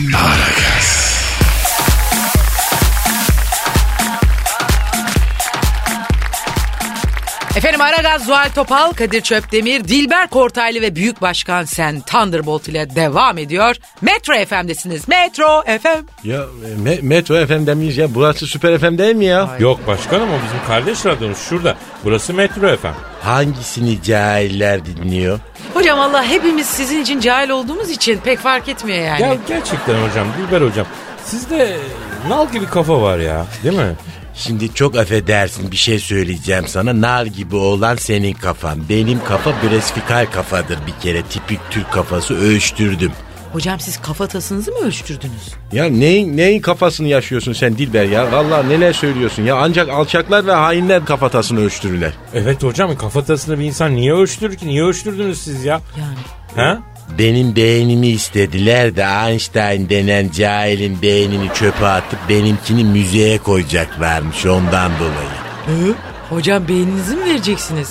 Efendim 7.56 7.80
Aragaz, 7.80 8.24
Zuhal 8.26 8.48
Topal, 8.54 8.92
Kadir 8.92 9.20
Çöpdemir, 9.20 9.84
Dilber 9.84 10.28
Kortaylı 10.28 10.80
ve 10.80 10.96
Büyük 10.96 11.22
Başkan 11.22 11.64
Sen 11.64 12.00
Thunderbolt 12.00 12.68
ile 12.68 12.94
devam 12.94 13.38
ediyor. 13.38 13.76
Metro 14.02 14.34
FM'desiniz. 14.44 15.08
Metro 15.08 15.62
FM. 15.62 16.28
Ya 16.28 16.40
me- 16.84 17.02
Metro 17.02 17.46
FM 17.46 17.66
demeyiz 17.66 17.96
ya. 17.96 18.14
Burası 18.14 18.46
Süper 18.46 18.78
FM 18.78 18.98
değil 18.98 19.16
mi 19.16 19.24
ya? 19.24 19.56
Yok 19.58 19.86
başkanım 19.86 20.28
o 20.30 20.36
bizim 20.46 20.66
kardeş 20.66 21.06
radyomuz 21.06 21.38
şurada. 21.38 21.74
Burası 22.04 22.34
Metro 22.34 22.76
FM. 22.76 22.88
Hangisini 23.22 24.02
cahiller 24.02 24.86
dinliyor? 24.86 25.40
Hocam 25.74 26.00
Allah 26.00 26.24
hepimiz 26.24 26.66
sizin 26.66 27.02
için 27.02 27.20
cahil 27.20 27.50
olduğumuz 27.50 27.90
için 27.90 28.18
pek 28.18 28.38
fark 28.38 28.68
etmiyor 28.68 29.04
yani. 29.04 29.22
Ya 29.22 29.36
gerçekten 29.48 29.94
hocam 29.94 30.26
Dilber 30.38 30.60
hocam 30.60 30.86
sizde 31.24 31.76
nal 32.28 32.52
gibi 32.52 32.66
kafa 32.66 33.02
var 33.02 33.18
ya 33.18 33.46
değil 33.64 33.76
mi? 33.76 33.94
Şimdi 34.36 34.74
çok 34.74 34.96
affedersin 34.96 35.70
bir 35.70 35.76
şey 35.76 35.98
söyleyeceğim 35.98 36.64
sana. 36.68 37.00
Nar 37.00 37.26
gibi 37.26 37.56
olan 37.56 37.96
senin 37.96 38.32
kafan. 38.32 38.88
Benim 38.88 39.24
kafa 39.24 39.50
bresfikal 39.62 40.26
kafadır 40.32 40.78
bir 40.86 41.02
kere. 41.02 41.22
Tipik 41.22 41.60
Türk 41.70 41.92
kafası 41.92 42.34
ölçtürdüm. 42.34 43.12
Hocam 43.52 43.80
siz 43.80 44.00
kafatasınızı 44.02 44.72
mı 44.72 44.78
ölçtürdünüz? 44.78 45.54
Ya 45.72 45.84
neyin, 45.84 46.36
neyin 46.36 46.60
kafasını 46.60 47.08
yaşıyorsun 47.08 47.52
sen 47.52 47.78
Dilber 47.78 48.04
ya? 48.04 48.32
Vallahi 48.32 48.68
neler 48.68 48.92
söylüyorsun 48.92 49.42
ya? 49.42 49.56
Ancak 49.56 49.88
alçaklar 49.88 50.46
ve 50.46 50.52
hainler 50.52 51.04
kafatasını 51.04 51.60
ölçtürürler. 51.60 52.12
Evet 52.34 52.62
hocam 52.62 52.96
kafatasını 52.96 53.58
bir 53.58 53.64
insan 53.64 53.96
niye 53.96 54.12
ölçtürür 54.12 54.56
ki? 54.56 54.66
Niye 54.66 54.82
ölçtürdünüz 54.82 55.42
siz 55.42 55.64
ya? 55.64 55.80
Yani. 55.98 56.18
Ha? 56.56 56.78
Benim 57.18 57.56
beynimi 57.56 58.08
istediler 58.08 58.96
de 58.96 59.02
Einstein 59.02 59.88
denen 59.88 60.30
cahilin 60.30 61.02
beynini 61.02 61.48
çöpe 61.54 61.86
atıp 61.86 62.18
benimkini 62.28 62.84
müzeye 62.84 63.38
koyacaklarmış 63.38 64.46
ondan 64.46 64.92
dolayı. 64.98 65.94
Hocam 66.30 66.68
beyninizi 66.68 67.16
mi 67.16 67.24
vereceksiniz? 67.24 67.88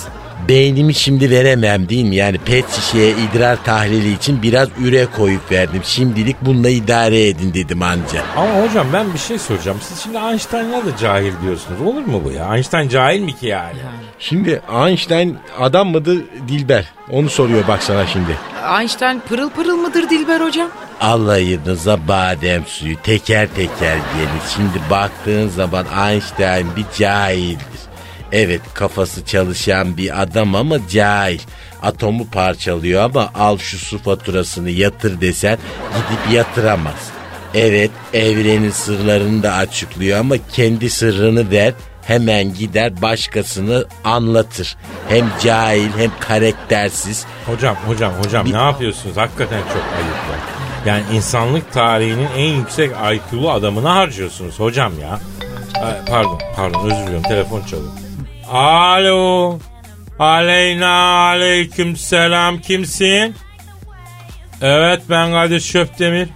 Beynimi 0.48 0.94
şimdi 0.94 1.30
veremem 1.30 1.88
değil 1.88 2.04
mi? 2.04 2.16
Yani 2.16 2.38
pet 2.38 2.70
şişeye 2.70 3.10
idrar 3.10 3.64
tahlili 3.64 4.12
için 4.12 4.42
biraz 4.42 4.68
üre 4.80 5.06
koyup 5.16 5.52
verdim. 5.52 5.80
Şimdilik 5.84 6.36
bununla 6.42 6.68
idare 6.68 7.28
edin 7.28 7.54
dedim 7.54 7.82
anca. 7.82 8.22
Ama 8.36 8.62
hocam 8.62 8.86
ben 8.92 9.14
bir 9.14 9.18
şey 9.18 9.38
soracağım. 9.38 9.78
Siz 9.82 9.98
şimdi 9.98 10.18
Einstein'a 10.18 10.86
da 10.86 10.96
cahil 11.00 11.32
diyorsunuz. 11.42 11.80
Olur 11.80 12.06
mu 12.06 12.22
bu 12.24 12.30
ya? 12.30 12.54
Einstein 12.54 12.88
cahil 12.88 13.20
mi 13.20 13.36
ki 13.36 13.46
yani? 13.46 13.76
Şimdi 14.18 14.62
Einstein 14.86 15.36
adam 15.60 15.88
mıdır 15.88 16.18
Dilber? 16.48 16.84
Onu 17.10 17.30
soruyor 17.30 17.68
bak 17.68 17.82
sana 17.82 18.06
şimdi. 18.06 18.36
Einstein 18.80 19.20
pırıl 19.28 19.50
pırıl 19.50 19.76
mıdır 19.76 20.10
Dilber 20.10 20.40
hocam? 20.40 20.68
Alayınıza 21.00 22.08
badem 22.08 22.66
suyu 22.66 22.96
teker 23.02 23.48
teker 23.48 23.96
gelir. 23.96 24.42
Şimdi 24.54 24.90
baktığın 24.90 25.48
zaman 25.48 25.86
Einstein 26.08 26.66
bir 26.76 26.84
cahildir. 26.98 27.85
Evet 28.32 28.60
kafası 28.74 29.24
çalışan 29.24 29.96
bir 29.96 30.22
adam 30.22 30.54
ama 30.54 30.88
cahil. 30.88 31.40
Atomu 31.82 32.30
parçalıyor 32.30 33.02
ama 33.02 33.30
al 33.34 33.58
şu 33.58 33.78
su 33.78 33.98
faturasını 33.98 34.70
yatır 34.70 35.20
desen 35.20 35.58
gidip 35.96 36.34
yatıramaz. 36.34 37.10
Evet 37.54 37.90
evrenin 38.12 38.70
sırlarını 38.70 39.42
da 39.42 39.52
açıklıyor 39.52 40.18
ama 40.18 40.34
kendi 40.52 40.90
sırrını 40.90 41.50
ver 41.50 41.74
hemen 42.06 42.54
gider 42.54 43.02
başkasını 43.02 43.84
anlatır. 44.04 44.76
Hem 45.08 45.30
cahil 45.42 45.90
hem 45.98 46.10
karaktersiz. 46.20 47.26
Hocam 47.46 47.76
hocam 47.86 48.12
hocam 48.12 48.52
ne 48.52 48.56
yapıyorsunuz? 48.56 49.16
Hakikaten 49.16 49.60
çok 49.60 49.82
ayıp 49.96 50.16
ya. 50.30 50.56
Yani 50.86 51.04
insanlık 51.12 51.72
tarihinin 51.72 52.28
en 52.36 52.54
yüksek 52.54 52.90
IQ'lu 52.90 53.50
adamını 53.50 53.88
harcıyorsunuz 53.88 54.60
hocam 54.60 54.92
ya. 55.00 55.20
Ay, 55.82 55.94
pardon 56.08 56.40
pardon 56.56 56.84
özür 56.84 56.96
diliyorum 56.96 57.22
telefon 57.22 57.60
çalıyor. 57.60 58.05
Alo. 58.50 59.58
Aleyna 60.18 60.90
aleyküm 61.28 61.96
selam 61.96 62.58
kimsin? 62.60 63.34
Evet 64.62 65.02
ben 65.10 65.30
Kadir 65.32 65.60
Şöpdemir. 65.60 66.28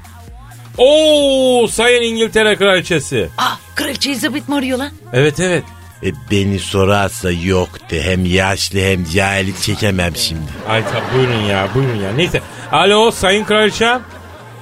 Oo 0.79 1.67
sayın 1.67 2.03
İngiltere 2.03 2.57
kraliçesi. 2.57 3.29
Ah 3.39 3.59
kraliçe 3.75 4.11
Elizabeth 4.11 4.49
mi 4.49 4.55
arıyor 4.55 4.79
lan? 4.79 4.91
Evet 5.13 5.41
evet. 5.41 5.65
E, 6.03 6.09
beni 6.31 6.59
sorarsa 6.59 7.31
yoktu. 7.31 7.97
Hem 8.03 8.25
yaşlı 8.27 8.79
hem 8.81 9.05
cahillik 9.05 9.63
çekemem 9.63 10.17
şimdi. 10.17 10.51
Ay 10.69 10.85
tabi 10.85 11.03
buyurun 11.19 11.43
ya 11.43 11.69
buyurun 11.75 11.97
ya. 11.97 12.13
Neyse. 12.13 12.41
Alo 12.73 13.11
sayın 13.11 13.45
kraliçem. 13.45 14.03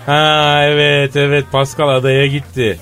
Ha 0.06 0.60
evet 0.64 1.16
evet 1.16 1.44
Pascal 1.52 1.88
adaya 1.88 2.26
gitti. 2.26 2.78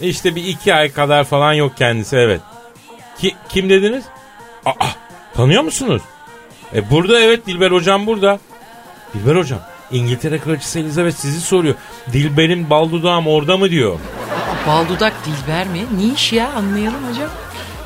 İşte 0.00 0.36
bir 0.36 0.44
iki 0.44 0.74
ay 0.74 0.92
kadar 0.92 1.24
falan 1.24 1.52
yok 1.52 1.76
kendisi 1.76 2.16
evet. 2.16 2.40
Ki, 3.18 3.34
kim 3.48 3.70
dediniz? 3.70 4.04
Aa, 4.66 4.72
tanıyor 5.34 5.62
musunuz? 5.62 6.02
E 6.74 6.90
burada 6.90 7.20
evet 7.20 7.46
Dilber 7.46 7.70
hocam 7.70 8.06
burada. 8.06 8.38
Dilber 9.14 9.36
hocam 9.36 9.60
İngiltere 9.92 10.38
kraliçesi 10.38 10.78
Elizabeth 10.80 11.16
sizi 11.16 11.40
soruyor. 11.40 11.74
Dilber'in 12.12 12.70
bal 12.70 12.90
dudağım 12.90 13.26
orada 13.26 13.56
mı 13.56 13.70
diyor. 13.70 13.94
Aa, 13.94 14.66
bal 14.66 14.88
dudak 14.88 15.12
Dilber 15.24 15.66
mi? 15.66 15.80
Ne 15.98 16.04
iş 16.14 16.32
ya 16.32 16.48
anlayalım 16.52 17.08
hocam. 17.10 17.28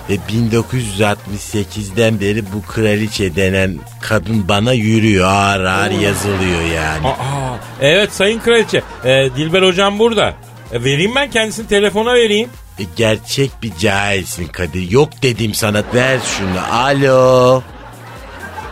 E, 0.08 0.14
1968'den 0.14 2.20
beri 2.20 2.44
bu 2.52 2.62
kraliçe 2.72 3.36
denen 3.36 3.78
kadın 4.00 4.48
bana 4.48 4.72
yürüyor. 4.72 5.26
Ağır 5.28 5.64
ağır 5.64 5.90
yazılıyor 5.90 6.60
yani. 6.74 7.06
Aa, 7.08 7.56
evet 7.80 8.12
sayın 8.12 8.40
kraliçe. 8.40 8.82
E, 9.04 9.28
Dilber 9.36 9.62
hocam 9.62 9.98
burada. 9.98 10.34
E, 10.72 10.84
vereyim 10.84 11.14
ben 11.14 11.30
kendisini 11.30 11.66
telefona 11.68 12.14
vereyim. 12.14 12.50
E, 12.78 12.82
gerçek 12.96 13.50
bir 13.62 13.76
cahilsin 13.76 14.46
Kadir. 14.46 14.90
Yok 14.90 15.08
dedim 15.22 15.54
sana 15.54 15.82
ver 15.94 16.18
şunu. 16.38 16.76
Alo. 16.76 17.62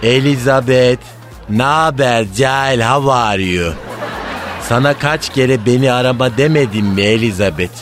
Elizabeth. 0.02 1.00
Ne 1.50 1.62
haber 1.62 2.26
cahil 2.36 2.80
how 2.80 3.12
are 3.12 3.42
you? 3.42 3.72
Sana 4.68 4.98
kaç 4.98 5.32
kere 5.32 5.66
beni 5.66 5.92
arama 5.92 6.36
demedim 6.36 6.86
mi 6.86 7.02
Elizabeth? 7.02 7.72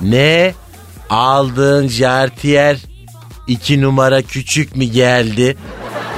Ne? 0.00 0.54
Aldığın 1.10 1.88
jartiyer 1.88 2.76
iki 3.46 3.82
numara 3.82 4.22
küçük 4.22 4.76
mü 4.76 4.84
geldi? 4.84 5.56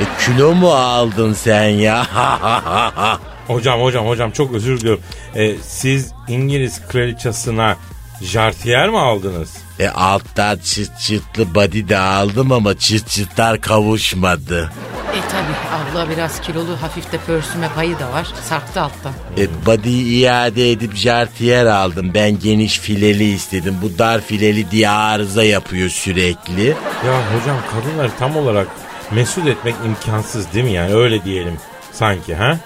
E, 0.00 0.04
kilo 0.24 0.54
mu 0.54 0.70
aldın 0.72 1.32
sen 1.32 1.68
ya? 1.68 2.06
Hocam 3.46 3.80
hocam 3.80 4.06
hocam 4.06 4.30
çok 4.30 4.52
özür 4.52 4.80
diliyorum. 4.80 5.02
Ee, 5.36 5.54
siz 5.62 6.12
İngiliz 6.28 6.86
kraliçasına 6.88 7.76
jartiyer 8.22 8.88
mi 8.88 8.98
aldınız? 8.98 9.56
e 9.78 9.88
alttan 9.88 10.58
çıt 10.58 10.98
çıtlı 11.00 11.54
body 11.54 11.88
de 11.88 11.98
aldım 11.98 12.52
ama 12.52 12.78
çıt 12.78 13.08
çıtlar 13.08 13.60
kavuşmadı. 13.60 14.72
E 15.12 15.20
tabi 15.20 15.82
abla 16.02 16.10
biraz 16.10 16.40
kilolu 16.40 16.82
hafif 16.82 17.12
de 17.12 17.18
pörsüme 17.26 17.68
payı 17.74 17.98
da 17.98 18.12
var. 18.12 18.26
Sarktı 18.48 18.80
alttan. 18.80 19.12
E, 19.38 19.66
body'yi 19.66 20.22
iade 20.24 20.70
edip 20.70 20.94
jartiyer 20.96 21.66
aldım. 21.66 22.10
Ben 22.14 22.38
geniş 22.38 22.78
fileli 22.78 23.24
istedim. 23.34 23.76
Bu 23.82 23.98
dar 23.98 24.20
fileli 24.20 24.70
diye 24.70 24.88
arıza 24.88 25.44
yapıyor 25.44 25.88
sürekli. 25.88 26.66
Ya 27.06 27.22
hocam 27.40 27.56
kadınları 27.72 28.10
tam 28.18 28.36
olarak 28.36 28.68
mesut 29.10 29.46
etmek 29.46 29.74
imkansız 29.86 30.52
değil 30.52 30.64
mi 30.64 30.72
yani 30.72 30.94
öyle 30.94 31.24
diyelim 31.24 31.56
sanki 31.92 32.34
ha? 32.34 32.58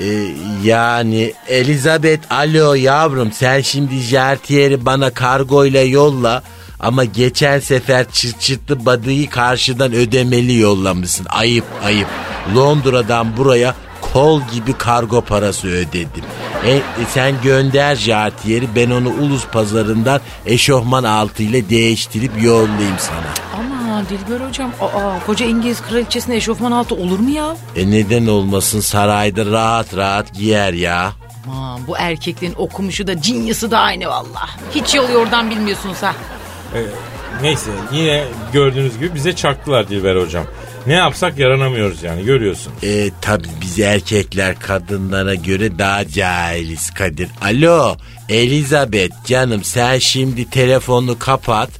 E, 0.00 0.28
yani 0.64 1.32
Elizabeth 1.48 2.32
alo 2.32 2.74
yavrum 2.74 3.32
sen 3.32 3.60
şimdi 3.60 3.98
jartiyeri 3.98 4.86
bana 4.86 5.10
kargoyla 5.10 5.82
yolla. 5.82 6.42
Ama 6.80 7.04
geçen 7.04 7.60
sefer 7.60 8.10
çıt 8.12 8.40
çıtlı 8.40 8.86
body'yi 8.86 9.26
karşıdan 9.26 9.92
ödemeli 9.92 10.58
yollamışsın. 10.58 11.26
Ayıp 11.30 11.64
ayıp. 11.84 12.08
Londra'dan 12.56 13.36
buraya 13.36 13.74
kol 14.12 14.40
gibi 14.54 14.72
kargo 14.72 15.20
parası 15.20 15.68
ödedim. 15.68 16.24
E, 16.64 16.70
e, 16.70 16.82
sen 17.14 17.34
gönder 17.42 17.96
jartiyeri 17.96 18.68
ben 18.76 18.90
onu 18.90 19.08
ulus 19.08 19.46
pazarından 19.46 20.20
eşofman 20.46 21.04
altı 21.04 21.42
ile 21.42 21.70
değiştirip 21.70 22.42
yollayayım 22.42 22.98
sana. 22.98 23.60
Ama 23.60 23.75
Dilber 24.08 24.46
hocam 24.48 24.70
aa, 24.80 25.18
koca 25.26 25.46
İngiliz 25.46 25.80
kraliçesine 25.82 26.36
eşofman 26.36 26.72
altı 26.72 26.94
olur 26.94 27.18
mu 27.18 27.30
ya? 27.30 27.56
E 27.76 27.90
neden 27.90 28.26
olmasın 28.26 28.80
sarayda 28.80 29.46
rahat 29.46 29.96
rahat 29.96 30.34
giyer 30.34 30.72
ya. 30.72 31.12
Aman 31.50 31.80
bu 31.86 31.98
erkeklerin 31.98 32.54
okumuşu 32.56 33.06
da 33.06 33.22
cinyası 33.22 33.70
da 33.70 33.78
aynı 33.78 34.06
valla. 34.06 34.48
Hiç 34.74 34.94
yol 34.94 35.10
yordan 35.10 35.50
bilmiyorsunuz 35.50 36.02
ha. 36.02 36.14
Neyse 37.42 37.70
yine 37.92 38.24
gördüğünüz 38.52 38.98
gibi 38.98 39.14
bize 39.14 39.36
çaktılar 39.36 39.88
Dilber 39.88 40.16
hocam. 40.16 40.44
Ne 40.86 40.92
yapsak 40.94 41.38
yaranamıyoruz 41.38 42.02
yani 42.02 42.24
görüyorsun. 42.24 42.72
E 42.82 43.10
tabi 43.20 43.44
biz 43.60 43.78
erkekler 43.78 44.58
kadınlara 44.58 45.34
göre 45.34 45.78
daha 45.78 46.08
cahiliz 46.08 46.90
Kadir. 46.90 47.28
Alo 47.42 47.96
Elizabeth 48.28 49.24
canım 49.24 49.64
sen 49.64 49.98
şimdi 49.98 50.50
telefonu 50.50 51.18
kapat. 51.18 51.70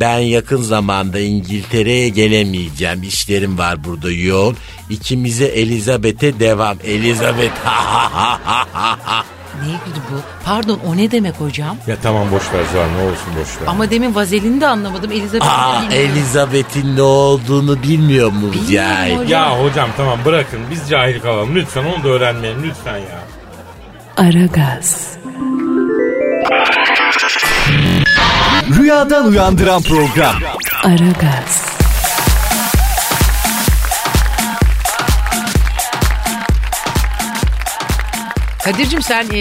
Ben 0.00 0.18
yakın 0.18 0.62
zamanda 0.62 1.18
İngiltere'ye 1.20 2.08
gelemeyeceğim. 2.08 3.02
İşlerim 3.02 3.58
var 3.58 3.84
burada 3.84 4.10
yoğun. 4.10 4.56
İkimize 4.90 5.44
Elizabeth'e 5.44 6.40
devam. 6.40 6.76
Elizabeth 6.84 7.52
Ne 9.62 9.72
güldü 9.72 9.98
bu? 10.12 10.16
Pardon 10.44 10.80
o 10.86 10.96
ne 10.96 11.10
demek 11.10 11.34
hocam? 11.40 11.76
Ya 11.86 11.96
tamam 12.02 12.30
boş 12.32 12.42
ver 12.52 12.64
Zuhal 12.72 12.86
ne 12.96 13.02
olsun 13.10 13.26
boş 13.40 13.48
ver. 13.60 13.66
Ama 13.66 13.90
demin 13.90 14.14
vazelini 14.14 14.60
de 14.60 14.66
anlamadım. 14.66 15.12
Elizabeth'i 15.12 15.48
Aa. 15.50 15.84
Elizabeth'in 15.92 16.96
ne 16.96 17.02
olduğunu 17.02 17.82
bilmiyor 17.82 18.32
mu 18.32 18.52
cahil? 18.72 19.12
hocam. 19.16 19.28
Ya 19.30 19.60
hocam 19.64 19.88
tamam 19.96 20.18
bırakın 20.24 20.60
biz 20.70 20.90
cahil 20.90 21.20
kalalım 21.20 21.54
lütfen 21.54 21.84
onu 21.84 22.04
da 22.04 22.08
öğrenmeyelim 22.08 22.62
lütfen 22.62 22.96
ya. 22.98 23.22
Aragaz, 24.16 25.08
Rüyadan 28.86 29.26
uyandıran 29.26 29.82
program. 29.82 30.34
Aragaz, 30.84 31.75
Kadir'cim 38.66 39.02
sen 39.02 39.26
e, 39.32 39.38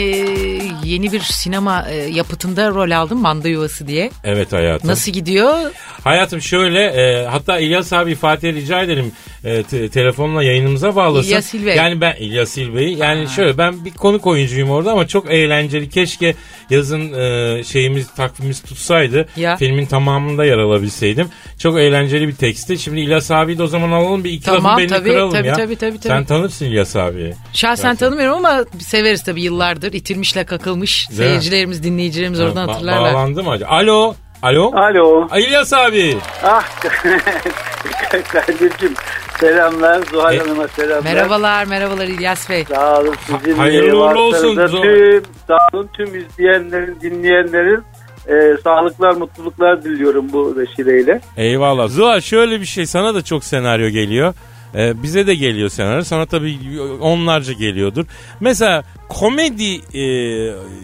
yeni 0.83 1.11
bir 1.11 1.19
sinema 1.19 1.85
e, 1.89 1.95
yapıtında 1.95 2.69
rol 2.69 2.91
aldın 2.91 3.17
Manda 3.17 3.47
Yuvası 3.47 3.87
diye. 3.87 4.11
Evet 4.23 4.53
hayatım. 4.53 4.89
Nasıl 4.89 5.11
gidiyor? 5.11 5.71
Hayatım 6.03 6.41
şöyle 6.41 6.83
e, 6.83 7.25
hatta 7.25 7.59
İlyas 7.59 7.93
abi 7.93 8.15
Fatih'e 8.15 8.53
rica 8.53 8.81
edelim 8.81 9.11
e, 9.43 9.63
te- 9.63 9.89
telefonla 9.89 10.43
yayınımıza 10.43 10.95
bağlasın. 10.95 11.27
İlyas 11.29 11.53
İlbey. 11.53 11.75
Yani 11.75 12.01
ben 12.01 12.15
İlyas 12.15 12.57
İlbey'i 12.57 12.97
yani 12.97 13.27
şöyle 13.29 13.57
ben 13.57 13.85
bir 13.85 13.91
konuk 13.91 14.27
oyuncuyum 14.27 14.69
orada 14.69 14.91
ama 14.91 15.07
çok 15.07 15.31
eğlenceli. 15.31 15.89
Keşke 15.89 16.35
yazın 16.69 17.13
e, 17.13 17.63
şeyimiz 17.63 18.07
takvimimiz 18.07 18.61
tutsaydı. 18.61 19.27
Ya. 19.37 19.57
Filmin 19.57 19.85
tamamında 19.85 20.45
yer 20.45 20.57
alabilseydim. 20.57 21.27
Çok 21.59 21.79
eğlenceli 21.79 22.27
bir 22.27 22.35
teksti. 22.35 22.77
Şimdi 22.77 22.99
İlyas 22.99 23.31
abiyi 23.31 23.57
de 23.57 23.63
o 23.63 23.67
zaman 23.67 23.91
alalım 23.91 24.23
bir 24.23 24.31
iki 24.31 24.45
Tamam, 24.45 24.65
lafı 24.65 24.81
beni 24.81 24.87
tabii, 24.87 25.09
kıralım 25.09 25.31
tabii, 25.33 25.47
ya. 25.47 25.53
tabii, 25.53 25.75
tabii, 25.75 25.99
tabii. 25.99 26.07
Sen 26.07 26.25
tanırsın 26.25 26.65
İlyas 26.65 26.95
abiyi. 26.95 27.33
Şahsen 27.53 27.95
tanımıyorum 27.95 28.45
ama 28.45 28.65
severiz 29.15 29.23
tabii 29.23 29.41
yıllardır. 29.41 29.93
İtilmişle 29.93 30.43
kakılmış. 30.45 31.09
mi? 31.09 31.15
Seyircilerimiz, 31.15 31.83
dinleyicilerimiz 31.83 32.39
oradan 32.39 32.67
Ba- 32.67 32.71
hatırlarlar. 32.71 33.13
bağlandı 33.13 33.43
mı 33.43 33.49
acaba? 33.49 33.69
Alo. 33.71 34.15
Alo. 34.41 34.71
Alo. 34.75 35.27
Ay, 35.31 35.43
İlyas 35.43 35.73
abi. 35.73 36.17
Ah 36.43 36.63
kardeşim 38.31 38.93
selamlar 39.39 40.01
Zuhal 40.11 40.35
E, 40.35 40.39
Hanım'a 40.39 40.67
selamlar. 40.67 41.03
Merhabalar, 41.13 41.65
merhabalar 41.65 42.07
İlyas 42.07 42.49
Bey. 42.49 42.63
Sağ 42.65 42.99
olun 42.99 43.15
sizin 43.27 43.57
hayırlı 43.57 44.03
uğurlu 44.03 44.19
olsun. 44.19 44.55
Tüm, 44.55 45.23
sağ 45.47 45.57
olun 45.73 45.89
tüm 45.97 46.15
izleyenlerin, 46.15 46.97
dinleyenlerin 47.01 47.83
e, 48.27 48.57
sağlıklar, 48.63 49.11
mutluluklar 49.15 49.83
diliyorum 49.83 50.33
bu 50.33 50.57
vesileyle. 50.57 51.21
Eyvallah. 51.37 51.87
Zuhal 51.87 52.21
şöyle 52.21 52.61
bir 52.61 52.65
şey 52.65 52.85
sana 52.85 53.15
da 53.15 53.21
çok 53.21 53.43
senaryo 53.43 53.89
geliyor. 53.89 54.33
Ee, 54.75 55.03
bize 55.03 55.27
de 55.27 55.35
geliyor 55.35 55.69
senaryo. 55.69 56.03
Sana 56.03 56.25
tabii 56.25 56.57
onlarca 57.01 57.53
geliyordur. 57.53 58.05
Mesela 58.39 58.83
komedi 59.09 59.97
e, 59.97 60.05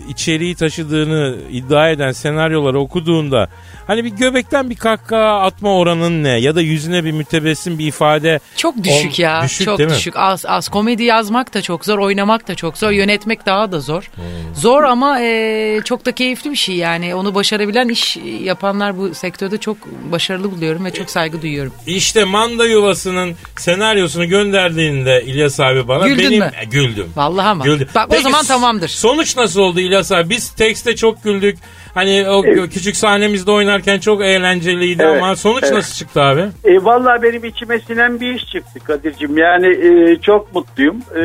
içeriği 0.09 0.55
taşıdığını 0.55 1.35
iddia 1.51 1.89
eden 1.89 2.11
senaryoları 2.11 2.79
okuduğunda 2.79 3.49
hani 3.87 4.03
bir 4.03 4.09
göbekten 4.09 4.69
bir 4.69 4.75
kahkaha 4.75 5.41
atma 5.41 5.77
oranın 5.77 6.23
ne? 6.23 6.29
Ya 6.29 6.55
da 6.55 6.61
yüzüne 6.61 7.03
bir 7.03 7.11
mütebessim 7.11 7.79
bir 7.79 7.87
ifade. 7.87 8.39
Çok 8.55 8.83
düşük 8.83 9.19
ya. 9.19 9.41
düşük 9.43 9.65
çok 9.65 9.77
değil 9.77 9.89
mi? 9.89 9.95
düşük. 9.95 10.13
Az 10.17 10.45
az 10.45 10.69
komedi 10.69 11.03
yazmak 11.03 11.53
da 11.53 11.61
çok 11.61 11.85
zor, 11.85 11.99
oynamak 11.99 12.47
da 12.47 12.55
çok 12.55 12.77
zor, 12.77 12.91
yönetmek 12.91 13.45
daha 13.45 13.71
da 13.71 13.79
zor. 13.79 14.11
Hmm. 14.15 14.55
Zor 14.55 14.83
ama 14.83 15.21
e, 15.21 15.81
çok 15.85 16.05
da 16.05 16.11
keyifli 16.11 16.51
bir 16.51 16.55
şey 16.55 16.75
yani. 16.75 17.15
Onu 17.15 17.35
başarabilen 17.35 17.89
iş 17.89 18.17
yapanlar 18.43 18.97
bu 18.97 19.15
sektörde 19.15 19.57
çok 19.57 19.77
başarılı 20.11 20.51
buluyorum 20.51 20.85
ve 20.85 20.93
çok 20.93 21.09
saygı 21.09 21.41
duyuyorum. 21.41 21.73
İşte 21.87 22.23
Manda 22.23 22.65
Yuvası'nın 22.65 23.35
senaryosunu 23.57 24.25
gönderdiğinde 24.25 25.23
İlyas 25.25 25.59
abi 25.59 25.87
bana 25.87 26.07
Güldün 26.07 26.25
benim 26.25 26.39
mü? 26.39 26.51
E, 26.61 26.65
güldüm. 26.65 27.11
Vallahi 27.15 27.47
ama. 27.47 27.63
Güldüm. 27.63 27.87
Bak 27.95 28.10
o 28.11 28.13
Peki, 28.13 28.23
zaman 28.23 28.45
tamamdır. 28.45 28.87
Sonuç 28.87 29.37
nasıl 29.37 29.61
oldu 29.61 29.79
İlyas 29.79 30.11
abi? 30.11 30.29
Biz 30.29 30.49
tekste 30.51 30.95
çok 30.95 31.23
güldük. 31.23 31.57
Hani 31.93 32.29
o 32.29 32.41
küçük 32.69 32.95
sahnemizde 32.95 33.51
oynarken 33.51 33.99
çok 33.99 34.21
eğlenceliydi 34.21 35.03
Evet, 35.03 35.23
ama 35.23 35.35
sonuç 35.35 35.63
evet. 35.63 35.73
nasıl 35.73 35.95
çıktı 35.95 36.21
abi? 36.21 36.41
E, 36.63 36.83
Valla 36.83 37.23
benim 37.23 37.45
içime 37.45 37.79
sinen 37.79 38.19
bir 38.19 38.35
iş 38.35 38.45
çıktı 38.45 38.79
Kadir'cim. 38.79 39.37
Yani 39.37 39.67
e, 39.67 40.15
çok 40.21 40.55
mutluyum. 40.55 40.95
E, 41.15 41.21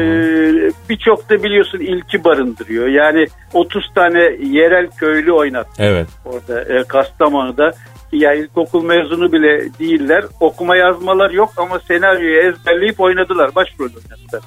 Birçok 0.90 1.31
da 1.31 1.42
biliyorsun 1.42 1.79
ilki 1.79 2.25
barındırıyor. 2.25 2.88
Yani 2.88 3.27
30 3.53 3.83
tane 3.94 4.22
yerel 4.42 4.90
köylü 4.90 5.33
oynattı 5.33 5.70
Evet. 5.83 6.09
orada 6.25 6.62
e, 6.75 6.85
Kastamonu'da. 6.85 7.72
Yani 8.12 8.38
ilkokul 8.38 8.85
mezunu 8.85 9.33
bile 9.33 9.68
değiller. 9.79 10.25
Okuma 10.40 10.77
yazmalar 10.77 11.31
yok 11.31 11.53
ama 11.57 11.81
senaryoyu 11.81 12.38
ezberleyip 12.51 13.01
oynadılar. 13.01 13.55
Başrol 13.55 13.85
oynadılar. 13.85 14.42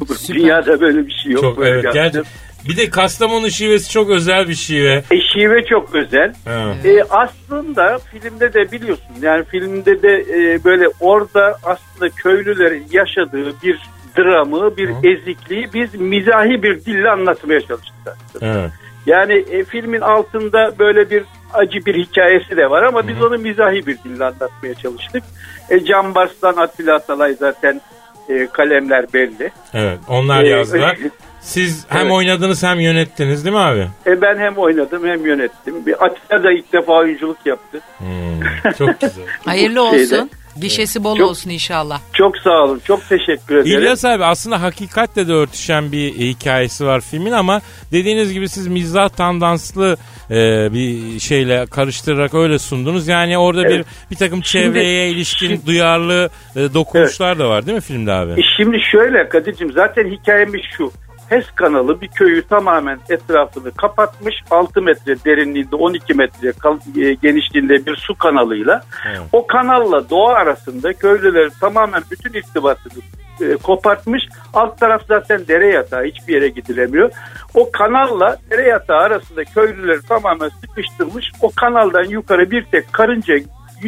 Süper. 0.16 0.40
Dünyada 0.42 0.80
böyle 0.80 1.06
bir 1.06 1.12
şey 1.12 1.32
yok. 1.32 1.42
Çok 1.42 1.58
Böyle 1.58 1.70
evet. 1.70 1.84
bir- 1.84 1.92
Gerçi, 1.92 2.22
bir 2.68 2.76
de 2.76 2.90
Kastamonu 2.90 3.50
şivesi 3.50 3.90
çok 3.92 4.10
özel 4.10 4.48
bir 4.48 4.54
şive. 4.54 5.02
E, 5.10 5.20
şive 5.20 5.64
çok 5.64 5.94
özel. 5.94 6.34
Ha. 6.44 6.74
E, 6.84 7.02
aslında 7.10 7.98
filmde 7.98 8.52
de 8.54 8.72
biliyorsun 8.72 9.14
yani 9.22 9.44
filmde 9.44 10.02
de 10.02 10.24
e, 10.32 10.64
böyle 10.64 10.88
orada 11.00 11.58
aslında 11.62 12.08
köylülerin 12.16 12.86
yaşadığı 12.92 13.62
bir 13.62 13.78
dramı, 14.18 14.76
bir 14.76 14.88
ezikliği 14.88 15.68
biz 15.74 15.94
mizahi 15.94 16.62
bir 16.62 16.84
dille 16.84 17.10
anlatmaya 17.10 17.60
çalıştık. 17.60 18.16
Ha. 18.40 18.70
Yani 19.06 19.32
e, 19.32 19.64
filmin 19.64 20.00
altında 20.00 20.72
böyle 20.78 21.10
bir 21.10 21.24
acı 21.54 21.86
bir 21.86 21.94
hikayesi 21.94 22.56
de 22.56 22.70
var 22.70 22.82
ama 22.82 23.08
biz 23.08 23.22
onu 23.22 23.38
mizahi 23.38 23.86
bir 23.86 23.98
dille 24.04 24.24
anlatmaya 24.24 24.74
çalıştık. 24.74 25.22
E, 25.70 25.84
Can 25.84 26.14
Barslan, 26.14 26.56
Atilla 26.56 26.94
Atalay 26.94 27.34
zaten 27.34 27.80
e, 28.28 28.46
kalemler 28.52 29.12
belli. 29.12 29.50
Evet 29.74 29.98
onlar 30.08 30.44
Ee, 30.44 30.48
yazdılar. 30.48 30.96
Siz 31.40 31.84
hem 31.88 32.00
Evet. 32.02 32.12
oynadınız 32.12 32.62
hem 32.62 32.80
yönettiniz 32.80 33.44
değil 33.44 33.56
mi 33.56 33.62
abi? 33.62 33.86
E, 34.06 34.20
ben 34.20 34.38
hem 34.38 34.56
oynadım 34.56 35.06
hem 35.06 35.26
yönettim. 35.26 35.86
Bir 35.86 36.04
Atilla 36.04 36.42
da 36.44 36.52
ilk 36.52 36.72
defa 36.72 36.92
oyunculuk 36.92 37.38
yaptı. 37.44 37.80
Hmm, 37.98 38.72
çok 38.78 39.00
güzel. 39.00 39.24
Hayırlı 39.44 39.90
Şeyde. 39.90 40.28
Gişesi 40.60 41.04
bol 41.04 41.16
Çok- 41.16 41.30
olsun 41.30 41.50
inşallah. 41.50 42.00
Çok 42.12 42.38
sağ 42.38 42.64
olun. 42.64 42.80
Çok 42.86 43.08
teşekkür 43.08 43.56
ederim. 43.56 43.78
İlyas 43.78 44.04
abi 44.04 44.24
aslında 44.24 44.62
hakikatle 44.62 45.28
de 45.28 45.32
örtüşen 45.32 45.92
bir 45.92 46.14
hikayesi 46.14 46.86
var 46.86 47.00
filmin 47.00 47.32
ama 47.32 47.60
dediğiniz 47.92 48.32
gibi 48.32 48.48
siz 48.48 48.66
mizah 48.66 49.08
tandanslı 49.08 49.96
e, 50.30 50.34
bir 50.72 51.18
şeyle 51.20 51.66
karıştırarak 51.66 52.34
öyle 52.34 52.58
sundunuz. 52.58 53.08
Yani 53.08 53.38
orada 53.38 53.62
Evet. 53.62 53.72
bir 53.72 53.84
bir 54.10 54.16
takım 54.16 54.44
Şimdi- 54.44 54.64
çevreye 54.64 55.10
ilişkin 55.10 55.46
şimdi- 55.48 55.66
duyarlı 55.66 56.30
e, 56.56 56.74
dokunuşlar 56.74 57.38
da 57.38 57.48
var 57.48 57.66
değil 57.66 57.74
mi 57.76 57.80
filmde 57.82 58.12
abi? 58.12 58.32
E 58.32 58.42
şimdi 58.56 58.78
şöyle 58.92 59.28
Kadir'cim 59.28 59.72
zaten 59.72 60.10
hikayemiz 60.10 60.60
şu. 60.76 60.92
HES 61.28 61.50
kanalı 61.54 62.00
bir 62.00 62.08
köyü 62.08 62.42
tamamen 62.42 62.98
etrafını 63.08 63.70
kapatmış. 63.70 64.34
6 64.50 64.82
metre 64.82 65.24
derinliğinde 65.24 65.76
12 65.76 66.14
metre 66.14 66.48
e, 66.48 67.14
genişliğinde 67.14 67.86
bir 67.86 67.96
su 67.96 68.14
kanalıyla. 68.14 68.82
Evet. 69.08 69.20
O 69.32 69.46
kanalla 69.46 70.10
doğa 70.10 70.34
arasında 70.34 70.92
köylüler 70.92 71.50
tamamen 71.60 72.02
bütün 72.10 72.32
irtibatını 72.32 73.02
e, 73.40 73.56
kopartmış. 73.56 74.22
Alt 74.54 74.80
taraf 74.80 75.02
zaten 75.08 75.48
dere 75.48 75.68
yatağı 75.68 76.04
hiçbir 76.04 76.34
yere 76.34 76.48
gidilemiyor. 76.48 77.10
O 77.54 77.70
kanalla 77.70 78.36
dere 78.50 78.62
yatağı 78.62 78.98
arasında 78.98 79.44
köylüleri 79.44 80.02
tamamen 80.02 80.48
sıkıştırmış. 80.48 81.32
O 81.42 81.50
kanaldan 81.56 82.04
yukarı 82.04 82.50
bir 82.50 82.64
tek 82.64 82.92
karınca 82.92 83.34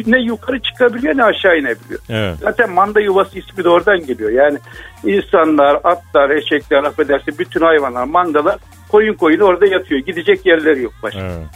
ne 0.07 0.19
yukarı 0.19 0.59
çıkabiliyor 0.61 1.17
ne 1.17 1.23
aşağı 1.23 1.57
inebiliyor. 1.59 1.99
Evet. 2.09 2.37
Zaten 2.41 2.71
manda 2.71 2.99
yuvası 2.99 3.39
ismi 3.39 3.63
de 3.63 3.69
oradan 3.69 4.05
geliyor. 4.05 4.29
Yani 4.29 4.57
insanlar, 5.03 5.79
atlar, 5.83 6.29
eşekler, 6.29 6.83
affedersin 6.83 7.37
bütün 7.39 7.61
hayvanlar, 7.61 8.03
mandalar 8.03 8.57
koyun 8.89 9.13
koyun 9.13 9.39
orada 9.39 9.65
yatıyor. 9.65 10.01
Gidecek 10.01 10.45
yerleri 10.45 10.81
yok 10.81 10.93
başka. 11.03 11.19
Evet. 11.19 11.47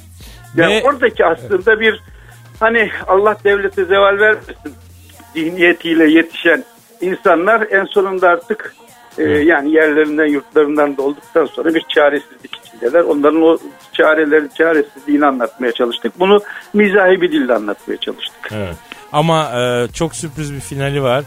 Yani 0.56 0.76
Ve- 0.76 0.84
oradaki 0.84 1.26
aslında 1.26 1.80
bir 1.80 2.02
hani 2.60 2.90
Allah 3.08 3.36
devlete 3.44 3.86
zeval 3.86 4.20
vermesin 4.20 4.56
zihniyetiyle 5.34 6.12
yetişen 6.12 6.64
insanlar 7.02 7.68
en 7.72 7.86
sonunda 7.86 8.30
artık 8.30 8.76
e, 9.18 9.24
yani 9.24 9.72
yerlerinden 9.72 10.26
yurtlarından 10.26 10.98
da 10.98 11.02
olduktan 11.02 11.46
sonra 11.46 11.74
bir 11.74 11.86
çaresizlik 11.90 12.56
içindeler. 12.56 13.02
Onların 13.02 13.42
o 13.42 13.58
çarelerin 13.94 14.52
çaresizliğini 14.58 15.26
anlatmaya 15.26 15.72
çalıştık. 15.72 16.20
Bunu 16.20 16.42
mizahi 16.74 17.22
bir 17.22 17.32
dille 17.32 17.54
anlatmaya 17.54 17.98
çalıştık. 17.98 18.52
Evet. 18.52 18.76
Ama 19.12 19.52
e, 19.62 19.88
çok 19.94 20.16
sürpriz 20.16 20.54
bir 20.54 20.60
finali 20.60 21.04
var 21.04 21.24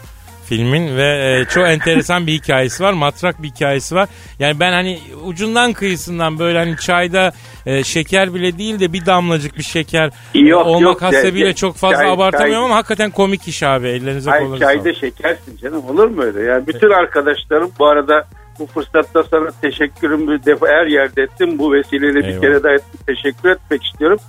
filmin 0.53 0.97
ve 0.97 1.03
e, 1.41 1.45
çok 1.53 1.67
enteresan 1.67 2.27
bir 2.27 2.33
hikayesi 2.33 2.83
var. 2.83 2.93
Matrak 2.93 3.43
bir 3.43 3.47
hikayesi 3.47 3.95
var. 3.95 4.09
Yani 4.39 4.59
ben 4.59 4.71
hani 4.71 4.99
ucundan 5.25 5.73
kıyısından 5.73 6.39
böyle 6.39 6.57
hani 6.59 6.77
çayda 6.77 7.31
e, 7.65 7.83
şeker 7.83 8.33
bile 8.33 8.57
değil 8.57 8.79
de 8.79 8.93
bir 8.93 9.05
damlacık 9.05 9.57
bir 9.57 9.63
şeker 9.63 10.11
Yok, 10.33 10.65
olmak 10.65 10.81
yok. 10.81 11.01
hasebiyle 11.01 11.47
Ya- 11.47 11.55
çok 11.55 11.75
fazla 11.75 11.97
çay- 11.97 12.11
abartamıyorum 12.11 12.53
çay- 12.61 12.65
ama 12.65 12.75
hakikaten 12.75 13.11
komik 13.11 13.47
iş 13.47 13.63
abi. 13.63 13.87
Ellerinize 13.87 14.29
Hayır 14.29 14.43
kolunuza 14.45 14.65
çayda 14.65 14.83
sağlık. 14.83 14.95
şekersin 14.97 15.57
canım 15.57 15.85
olur 15.89 16.07
mu 16.07 16.23
öyle? 16.23 16.41
Yani 16.41 16.67
bütün 16.67 16.89
arkadaşlarım 16.89 17.71
bu 17.79 17.87
arada 17.87 18.27
bu 18.59 18.65
fırsatta 18.67 19.23
sana 19.23 19.49
teşekkürümü 19.61 20.45
defa 20.45 20.67
her 20.67 20.85
yerde 20.85 21.21
ettim. 21.23 21.59
Bu 21.59 21.73
vesileyle 21.73 22.19
bir 22.19 22.23
Eyvallah. 22.23 22.41
kere 22.41 22.63
daha 22.63 22.73
ettim. 22.73 22.99
teşekkür 23.07 23.49
etmek 23.49 23.83
istiyorum. 23.85 24.19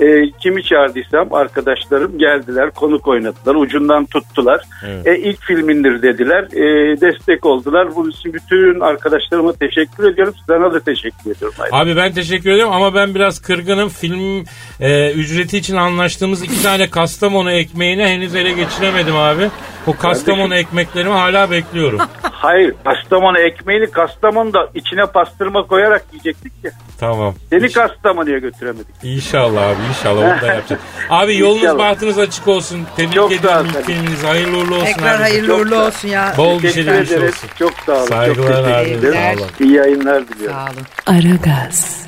Ee, 0.00 0.30
kimi 0.42 0.62
çağırdıysam 0.64 1.34
arkadaşlarım 1.34 2.18
geldiler, 2.18 2.70
konuk 2.70 3.08
oynadılar, 3.08 3.54
ucundan 3.54 4.06
tuttular. 4.06 4.60
Evet. 4.86 5.06
E, 5.06 5.18
ilk 5.18 5.42
filmindir 5.42 6.02
dediler, 6.02 6.42
e, 6.44 7.00
destek 7.00 7.46
oldular. 7.46 7.96
Bunun 7.96 8.10
için 8.10 8.32
bütün 8.32 8.80
arkadaşlarıma 8.80 9.52
teşekkür 9.52 10.12
ediyorum. 10.12 10.34
Sana 10.46 10.72
da 10.74 10.80
teşekkür 10.80 11.30
ediyorum. 11.36 11.56
Ayrıca. 11.60 11.76
Abi 11.76 11.96
ben 11.96 12.12
teşekkür 12.12 12.50
ederim 12.50 12.72
ama 12.72 12.94
ben 12.94 13.14
biraz 13.14 13.42
kırgınım. 13.42 13.88
Film 13.88 14.44
e, 14.80 15.12
ücreti 15.12 15.58
için 15.58 15.76
anlaştığımız 15.76 16.42
iki 16.42 16.62
tane 16.62 16.90
Kastamonu 16.90 17.50
ekmeğini 17.50 18.06
henüz 18.06 18.34
ele 18.34 18.52
geçiremedim 18.52 19.16
abi. 19.16 19.48
O 19.86 19.96
Kastamonu 19.96 20.54
ekmeklerimi 20.54 21.12
hala 21.14 21.50
bekliyorum. 21.50 21.98
Hayır, 22.22 22.74
Kastamonu 22.84 23.38
ekmeğini 23.38 23.90
Kastamonu'da 23.90 24.68
içine 24.74 25.06
pastırma 25.06 25.66
koyarak 25.66 26.04
yiyecektik 26.12 26.52
ya. 26.64 26.70
tamam. 27.00 27.34
Seni 27.50 27.72
Kastamonu'ya 27.72 28.38
götüremedik. 28.38 28.94
İnşallah 29.02 29.62
abi 29.68 29.76
inşallah 29.88 30.20
onu 30.22 30.42
da 30.42 30.46
yapacağız. 30.54 30.82
Abi 31.10 31.36
yolunuz 31.38 31.62
İnşallah. 31.62 31.78
bahtınız 31.78 32.18
açık 32.18 32.48
olsun. 32.48 32.80
Tebrik 32.96 33.14
Çok 33.14 33.32
ediyorum 33.32 33.66
ilk 33.78 33.86
filminiz. 33.86 34.24
Hayırlı 34.24 34.56
uğurlu 34.58 34.74
olsun. 34.74 34.86
Tekrar 34.86 35.14
abi. 35.14 35.22
hayırlı 35.22 35.46
Çok 35.48 35.58
uğurlu 35.60 35.76
ol. 35.76 35.86
olsun 35.86 36.08
ya. 36.08 36.34
Bol 36.36 36.62
iş 36.62 36.76
ederiz. 36.76 37.12
olsun. 37.12 37.48
Çok 37.58 37.72
sağ 37.86 37.92
olun. 37.92 38.06
Saygılar 38.06 38.48
çok 38.48 38.66
abi. 38.66 39.12
Sağ 39.12 39.32
olun. 39.42 39.50
İyi 39.60 39.72
yayınlar 39.72 40.28
diliyorum. 40.28 40.56
Sağ 40.56 40.64
olun. 40.64 41.18
Aragaz, 41.18 42.06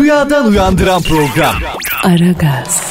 Rüyadan 0.00 0.46
uyandıran 0.46 1.02
program. 1.02 1.54
Aragaz, 2.04 2.90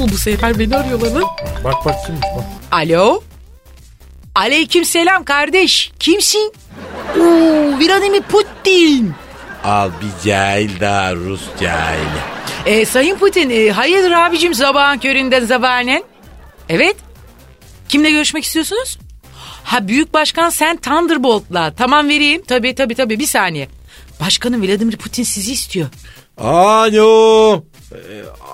Oo 0.00 0.08
bu 0.08 0.18
sefer 0.18 0.58
beni 0.58 0.76
arıyorlar 0.76 1.10
lan. 1.10 1.24
Bak 1.64 1.74
bak 1.84 1.94
kimmiş 2.06 2.26
bak. 2.36 2.44
Alo. 2.72 3.22
Aleyküm 4.34 4.84
selam 4.84 5.24
kardeş. 5.24 5.92
Kimsin? 5.98 6.52
Oo, 7.16 7.78
Vladimir 7.80 8.22
Putin. 8.22 9.14
Al 9.64 9.90
bir 10.00 10.28
cahil 10.30 10.80
daha 10.80 11.14
Rus 11.14 11.40
cahili. 11.60 12.20
Ee, 12.66 12.84
Sayın 12.84 13.16
Putin 13.18 13.50
e, 13.50 13.70
hayırdır 13.70 14.10
abicim 14.10 14.54
sabahın 14.54 14.98
köründe 14.98 15.40
zabanen? 15.40 16.02
Evet. 16.68 16.96
Kimle 17.88 18.10
görüşmek 18.10 18.44
istiyorsunuz? 18.44 18.98
Ha 19.64 19.88
büyük 19.88 20.14
başkan 20.14 20.50
sen 20.50 20.76
Thunderbolt'la. 20.76 21.74
Tamam 21.74 22.08
vereyim. 22.08 22.42
Tabii 22.48 22.74
tabii 22.74 22.94
tabii 22.94 23.18
bir 23.18 23.26
saniye. 23.26 23.68
Başkanım 24.20 24.62
Vladimir 24.62 24.96
Putin 24.96 25.22
sizi 25.22 25.52
istiyor. 25.52 25.88
Alo. 26.38 27.62
Ee, 27.92 27.96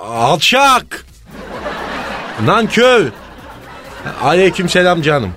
alçak. 0.08 1.06
Nankör. 2.44 3.06
Aleyküm 4.22 4.68
selam 4.68 5.02
canım. 5.02 5.30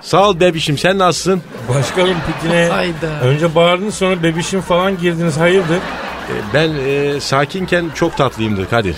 Sağ 0.00 0.28
ol 0.28 0.40
bebişim 0.40 0.78
sen 0.78 0.98
nasılsın? 0.98 1.42
Başkanım 1.68 2.16
Putin'e 2.26 2.68
Hayda. 2.68 3.20
önce 3.22 3.54
bağırdınız 3.54 3.94
sonra 3.94 4.22
bebişim 4.22 4.60
falan 4.60 4.98
girdiniz. 4.98 5.36
Hayırdır? 5.38 5.76
Ee, 5.76 6.32
Ben 6.54 6.70
e, 6.86 7.20
sakinken 7.20 7.84
çok 7.94 8.16
tatlıyımdır 8.16 8.66
Kadir. 8.68 8.96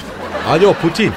Alo 0.50 0.72
Putin. 0.74 1.12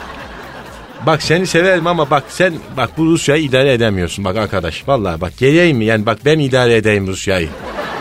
Bak 1.05 1.21
seni 1.23 1.47
severim 1.47 1.87
ama 1.87 2.09
bak 2.09 2.23
sen 2.29 2.53
bak 2.77 2.89
bu 2.97 3.05
Rusya'yı 3.05 3.43
idare 3.43 3.73
edemiyorsun 3.73 4.25
bak 4.25 4.37
arkadaş. 4.37 4.87
Vallahi 4.87 5.21
bak 5.21 5.37
geleyim 5.37 5.77
mi 5.77 5.85
yani 5.85 6.05
bak 6.05 6.17
ben 6.25 6.39
idare 6.39 6.75
edeyim 6.75 7.07
Rusya'yı. 7.07 7.49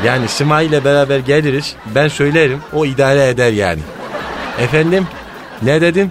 Yani 0.05 0.29
Simay 0.29 0.67
ile 0.67 0.85
beraber 0.85 1.19
geliriz 1.19 1.75
ben 1.95 2.09
söylerim 2.09 2.59
o 2.73 2.87
idare 2.87 3.29
eder 3.29 3.53
yani. 3.53 3.81
Efendim 4.61 5.07
ne 5.63 5.81
dedin? 5.81 6.11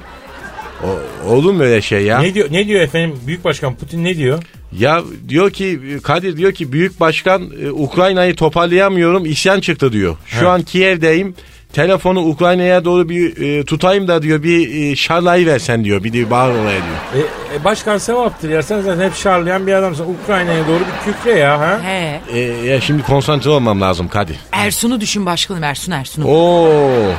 O, 0.83 1.29
olur 1.33 1.51
mu 1.53 1.63
öyle 1.63 1.81
şey 1.81 2.01
ya? 2.03 2.19
Ne 2.19 2.33
diyor 2.33 2.47
ne 2.51 2.67
diyor 2.67 2.81
efendim? 2.81 3.19
Büyük 3.27 3.43
Başkan 3.45 3.75
Putin 3.75 4.03
ne 4.03 4.17
diyor? 4.17 4.43
Ya 4.79 5.01
diyor 5.29 5.51
ki 5.51 5.79
Kadir 6.03 6.37
diyor 6.37 6.51
ki 6.51 6.71
büyük 6.71 6.99
başkan 6.99 7.41
e, 7.65 7.71
Ukrayna'yı 7.71 8.35
toparlayamıyorum 8.35 9.25
isyan 9.25 9.59
çıktı 9.59 9.93
diyor. 9.93 10.15
Şu 10.27 10.37
Evet. 10.37 10.47
an 10.47 10.61
Kiev'deyim. 10.63 11.35
Telefonu 11.73 12.19
Ukrayna'ya 12.19 12.85
doğru 12.85 13.09
bir 13.09 13.41
e, 13.41 13.65
tutayım 13.65 14.07
da 14.07 14.21
diyor 14.21 14.43
bir 14.43 14.91
e, 14.91 14.95
şarlayı 14.95 15.45
versen 15.45 15.83
diyor. 15.83 16.03
Bir 16.03 16.13
de 16.13 16.29
bağır 16.29 16.51
oraya 16.51 16.79
diyor. 16.81 17.25
E, 17.53 17.55
e, 17.55 17.63
başkan 17.63 17.97
sevaptır 17.97 18.49
ya. 18.49 18.63
Sen 18.63 18.81
zaten 18.81 19.05
hep 19.05 19.15
şarlayan 19.15 19.67
bir 19.67 19.73
adamsın. 19.73 20.15
Ukrayna'ya 20.23 20.67
doğru 20.67 20.79
bir 20.79 21.11
kükre 21.13 21.39
ya. 21.39 21.59
Ha? 21.59 21.79
He. 21.83 22.21
E, 22.33 22.39
ya 22.39 22.81
şimdi 22.81 23.03
konsantre 23.03 23.49
olmam 23.49 23.81
lazım 23.81 24.07
Kadir. 24.07 24.37
Ersun'u 24.51 25.01
düşün 25.01 25.25
başkanım 25.25 25.63
Ersun 25.63 25.91
Ersun'u. 25.91 26.25
Oo. 26.27 27.11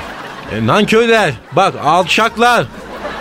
E, 0.57 0.67
nankörler 0.67 1.33
bak 1.53 1.75
alçaklar. 1.85 2.67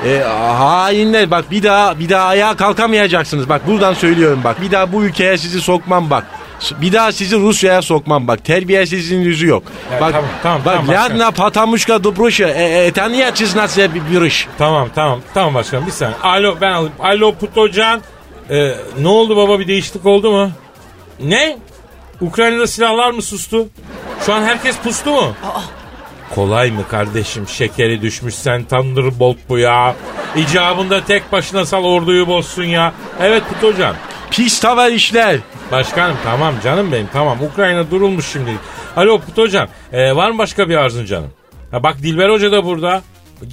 E, 0.06 0.24
hainler 0.58 1.32
bak 1.32 1.52
bir 1.52 1.64
daha 1.64 2.00
bir 2.00 2.10
daha 2.10 2.28
ayağa 2.28 2.56
kalkamayacaksınız. 2.56 3.50
Bak 3.50 3.68
buradan 3.68 3.94
söylüyorum 3.94 4.42
bak. 4.44 4.62
Bir 4.62 4.72
daha 4.72 4.94
bu 4.94 5.04
ülkeye 5.04 5.38
sizi 5.38 5.62
sokmam 5.62 6.10
bak. 6.10 6.24
Bir 6.82 6.94
daha 6.94 7.12
sizi 7.12 7.40
Rusya'ya 7.40 7.82
sokmam 7.82 8.28
bak. 8.28 8.46
Terbiyesizliğin 8.46 9.22
yüzü 9.22 9.48
yok. 9.48 9.64
Ya, 9.92 10.02
bak 10.02 10.12
tamam, 10.12 10.30
tamam, 10.44 10.62
bak 10.66 10.76
tamam, 10.76 10.96
ladna 10.96 11.32
patamuşka 11.32 12.04
dobruşa. 12.04 12.50
E, 12.50 12.86
e, 12.86 12.92
taniya 12.92 13.34
çiznasya 13.34 13.90
bir 13.96 14.22
iş. 14.22 14.48
Tamam 14.58 14.90
tamam 14.96 15.20
tamam 15.34 15.54
başkanım 15.54 15.86
bir 15.86 15.92
saniye. 15.92 16.18
Alo 16.24 16.56
ben 16.62 16.72
alayım. 16.72 16.94
Alo 17.00 17.36
Putocan. 17.36 18.02
Ee, 18.50 18.76
ne 19.00 19.08
oldu 19.08 19.38
baba 19.38 19.60
bir 19.60 19.68
değişiklik 19.68 20.06
oldu 20.06 20.32
mu? 20.32 20.52
Ne? 21.20 21.58
Ukrayna'da 22.22 22.68
silahlar 22.68 23.12
mı 23.12 23.22
sustu? 23.22 23.68
Şu 24.26 24.34
an 24.34 24.42
herkes 24.44 24.78
pustu 24.78 25.12
mu? 25.12 25.34
Kolay 26.30 26.72
mı 26.72 26.88
kardeşim? 26.88 27.48
Şekeri 27.48 28.02
düşmüş 28.02 28.36
sen 28.36 28.64
Thunderbolt 28.64 29.38
bu 29.50 29.58
ya. 29.58 29.96
İcabında 30.36 31.06
tek 31.06 31.32
başına 31.32 31.66
sal 31.66 31.84
orduyu 31.84 32.28
bozsun 32.28 32.64
ya. 32.64 32.94
Evet 33.22 33.44
Putocan. 33.50 33.96
Pis 34.32 34.64
haber 34.64 34.92
işler. 34.92 35.40
Başkanım 35.72 36.18
tamam 36.24 36.56
canım 36.64 36.92
benim 36.92 37.08
tamam 37.14 37.38
Ukrayna 37.44 37.92
durulmuş 37.92 38.26
şimdi. 38.28 38.52
Alo 38.96 39.22
Kut 39.22 39.38
hocam 39.38 39.68
e, 39.94 40.16
var 40.16 40.32
mı 40.32 40.38
başka 40.38 40.70
bir 40.70 40.76
arzun 40.76 41.06
canım? 41.06 41.32
Ha, 41.72 41.84
bak 41.84 42.04
Dilber 42.04 42.30
Hoca 42.30 42.52
da 42.52 42.66
burada. 42.66 43.02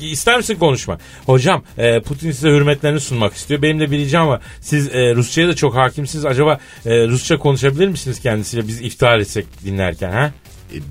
İster 0.01 0.37
misin 0.37 0.55
konuşma? 0.55 0.99
Hocam 1.27 1.63
e, 1.79 2.01
Putin 2.01 2.31
size 2.31 2.49
hürmetlerini 2.49 3.01
sunmak 3.01 3.35
istiyor. 3.35 3.63
Benim 3.63 3.81
de 3.81 3.91
bir 3.91 3.99
ricam 3.99 4.29
var. 4.29 4.41
Siz 4.61 4.95
e, 4.95 5.15
Rusça'ya 5.15 5.49
da 5.49 5.57
çok 5.57 5.77
hakimsiniz. 5.77 6.27
Acaba 6.27 6.59
e, 6.87 7.07
Rusça 7.09 7.39
konuşabilir 7.39 7.89
misiniz 7.89 8.21
kendisiyle? 8.21 8.69
Biz 8.69 8.81
iftar 8.81 9.19
etsek 9.19 9.47
dinlerken 9.65 10.11
ha? 10.13 10.31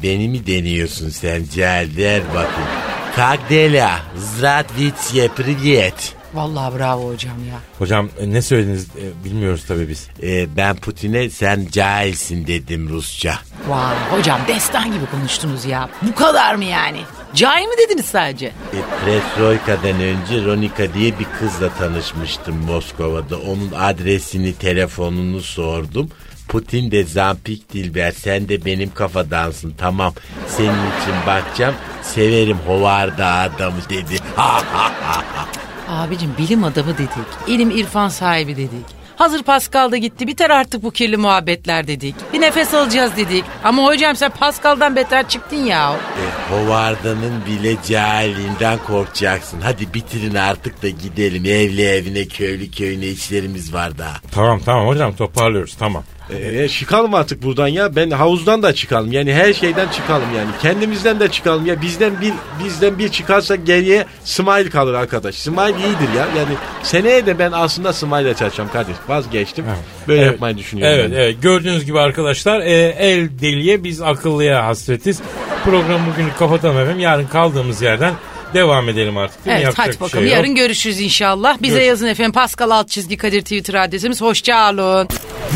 Beni 0.03 0.30
mi 0.30 0.47
deniyorsun 0.47 1.09
sen 1.09 1.43
Cahil? 1.55 1.97
Ver 1.97 2.21
bakayım. 2.30 2.69
Kagdela, 3.15 3.99
Zdravitsye, 4.17 5.27
privyet. 5.27 6.15
Vallahi 6.34 6.77
bravo 6.80 7.07
hocam 7.13 7.38
ya. 7.49 7.59
Hocam 7.80 8.09
e, 8.19 8.30
ne 8.34 8.41
söylediniz 8.41 8.84
e, 8.86 9.23
bilmiyoruz 9.25 9.65
tabii 9.67 9.89
biz. 9.89 10.07
E, 10.23 10.57
ben 10.57 10.75
Putin'e 10.75 11.30
sen 11.30 11.67
cahilsin 11.71 12.47
dedim 12.47 12.89
Rusça. 12.89 13.39
Vay 13.67 13.95
hocam 14.11 14.41
destan 14.47 14.86
gibi 14.91 15.05
konuştunuz 15.11 15.65
ya. 15.65 15.89
Bu 16.01 16.15
kadar 16.15 16.55
mı 16.55 16.63
yani? 16.65 16.99
Cahil 17.36 17.65
mi 17.67 17.73
dediniz 17.77 18.05
sadece? 18.05 18.45
E, 18.45 18.77
Perestroika'dan 19.05 20.01
önce 20.01 20.45
Ronika 20.45 20.93
diye 20.93 21.19
bir 21.19 21.25
kızla 21.39 21.69
tanışmıştım 21.73 22.55
Moskova'da. 22.57 23.38
Onun 23.38 23.71
adresini, 23.77 24.53
telefonunu 24.53 25.41
sordum. 25.41 26.09
Putin 26.50 26.91
de 26.91 27.04
Zampik 27.04 27.74
Dilber 27.74 28.12
sen 28.12 28.50
de 28.50 28.66
benim 28.66 28.93
kafadansın 28.93 29.74
tamam 29.78 30.14
senin 30.47 30.70
için 30.70 31.16
bakacağım 31.28 31.76
severim 32.02 32.58
hovarda 32.68 33.26
adamı 33.28 33.78
dedi. 33.89 34.20
Abicim 35.89 36.30
bilim 36.38 36.64
adamı 36.64 36.93
dedik. 36.93 37.10
İlim 37.47 37.72
irfan 37.72 38.10
sahibi 38.10 38.56
dedik. 38.56 39.00
Hazır 39.16 39.43
Pascal 39.43 39.91
da 39.91 39.97
gitti 39.97 40.28
biter 40.28 40.50
artık 40.50 40.84
bu 40.84 40.91
kirli 40.91 41.18
muhabbetler 41.18 41.88
dedik. 41.88 42.16
Bir 42.34 42.41
nefes 42.41 42.74
alacağız 42.74 43.18
dedik. 43.18 43.43
Ama 43.64 43.86
hocam 43.86 44.16
sen 44.16 44.32
Pascal'dan 44.32 44.95
beter 44.95 45.28
çıktın 45.30 45.58
ya. 45.58 45.93
E, 45.93 46.54
Hovarda'nın 46.54 47.45
bile 47.45 47.76
cahilinden 47.88 48.78
korkacaksın. 48.88 49.62
Hadi 49.62 49.93
bitirin 49.93 50.36
artık 50.36 50.84
da 50.84 50.89
gidelim. 50.89 51.45
Evli 51.45 51.82
evine 51.82 52.26
köylü 52.26 52.72
köyüne 52.72 53.06
işlerimiz 53.08 53.74
var 53.74 53.97
daha. 53.97 54.16
Tamam 54.32 54.60
tamam 54.66 54.88
hocam 54.88 55.16
toparlıyoruz 55.16 55.76
tamam. 55.76 56.04
E, 56.30 56.67
çıkalım 56.69 57.13
artık 57.13 57.43
buradan 57.43 57.67
ya. 57.67 57.95
Ben 57.95 58.11
havuzdan 58.11 58.63
da 58.63 58.73
çıkalım. 58.73 59.11
Yani 59.11 59.34
her 59.34 59.53
şeyden 59.53 59.88
çıkalım 59.89 60.27
yani. 60.38 60.49
Kendimizden 60.61 61.19
de 61.19 61.27
çıkalım 61.27 61.65
ya. 61.65 61.82
Bizden 61.82 62.21
bir 62.21 62.34
bizden 62.63 62.99
bir 62.99 63.09
çıkarsa 63.09 63.55
geriye 63.55 64.05
Smile 64.23 64.69
kalır 64.69 64.93
arkadaş. 64.93 65.36
Smile 65.36 65.61
iyidir 65.77 66.13
ya. 66.17 66.27
Yani 66.38 66.53
seneye 66.84 67.25
de 67.25 67.39
ben 67.39 67.51
aslında 67.51 67.93
Smile'le 67.93 68.34
çalışacağım 68.34 68.69
kardeş. 68.73 68.95
Vazgeçtim. 69.07 69.65
Böyle 70.07 70.21
Evet. 70.21 70.32
yapmayı 70.32 70.57
düşünüyorum. 70.57 70.95
Evet, 70.95 71.11
yani. 71.11 71.15
evet. 71.23 71.41
Gördüğünüz 71.41 71.86
gibi 71.86 71.99
arkadaşlar 71.99 72.59
e, 72.59 72.95
el 72.99 73.30
deliye 73.41 73.84
biz 73.84 74.01
akıllıya 74.01 74.65
hasretiz. 74.65 75.21
Programı 75.65 75.99
bugün 76.13 76.30
kapatalım 76.39 76.77
efendim. 76.77 76.99
Yarın 76.99 77.27
kaldığımız 77.27 77.82
yerden 77.82 78.13
devam 78.54 78.89
edelim 78.89 79.18
artık. 79.18 79.45
Değil? 79.45 79.56
Evet 79.56 79.66
Yapacak 79.66 79.88
hadi 79.88 79.95
bir 79.95 80.00
bakalım 80.02 80.26
şey 80.26 80.34
yarın 80.34 80.56
görüşürüz 80.56 81.00
inşallah. 81.02 81.54
Bize 81.62 81.68
Görüşürüz. 81.68 81.88
yazın 81.88 82.08
efendim 82.08 82.32
Pascal 82.32 82.70
alt 82.70 82.89
çizgi 82.89 83.18
Kadir 83.18 83.41
Twitter 83.41 83.74
adresimiz. 83.74 84.22
Hoşçakalın. 84.22 85.08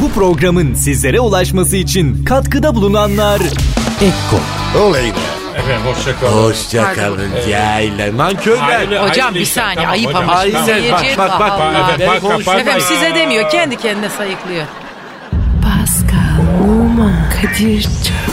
Bu 0.02 0.12
programın 0.12 0.74
sizlere 0.74 1.20
ulaşması 1.20 1.76
için 1.78 2.26
katkıda 2.26 2.76
bulunanlar 2.76 3.42
Ekko 4.02 4.40
Efendim 5.58 5.82
hoşçakalın. 5.86 6.44
Hoşçakalın 6.44 7.32
cahiller. 7.50 8.18
Nankörler. 8.18 8.86
Hocam 8.86 9.08
hayırlı 9.10 9.40
bir 9.40 9.46
saniye 9.46 9.76
Tamam 9.76 9.92
ayıp 9.92 10.16
ama. 10.16 10.34
Ay 10.34 10.52
şimdi 10.52 10.66
sen 10.66 10.92
bak 10.92 11.18
bak 11.18 11.40
bak. 11.40 11.52
Allah. 11.52 11.74
bak. 11.74 11.90
Efendim, 11.90 12.08
bak, 12.08 12.22
konuşurum. 12.22 12.46
bak, 12.46 12.62
Efendim 12.62 12.84
size 12.88 13.16
demiyor 13.16 13.50
kendi 13.50 13.78
kendine 13.78 14.10
sayıklıyor. 14.10 14.66
Pascal, 15.64 16.64
Oman, 16.64 17.30
Kadir 17.42 17.82
çok 17.84 18.33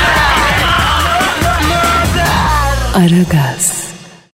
Aragaz. 2.93 3.80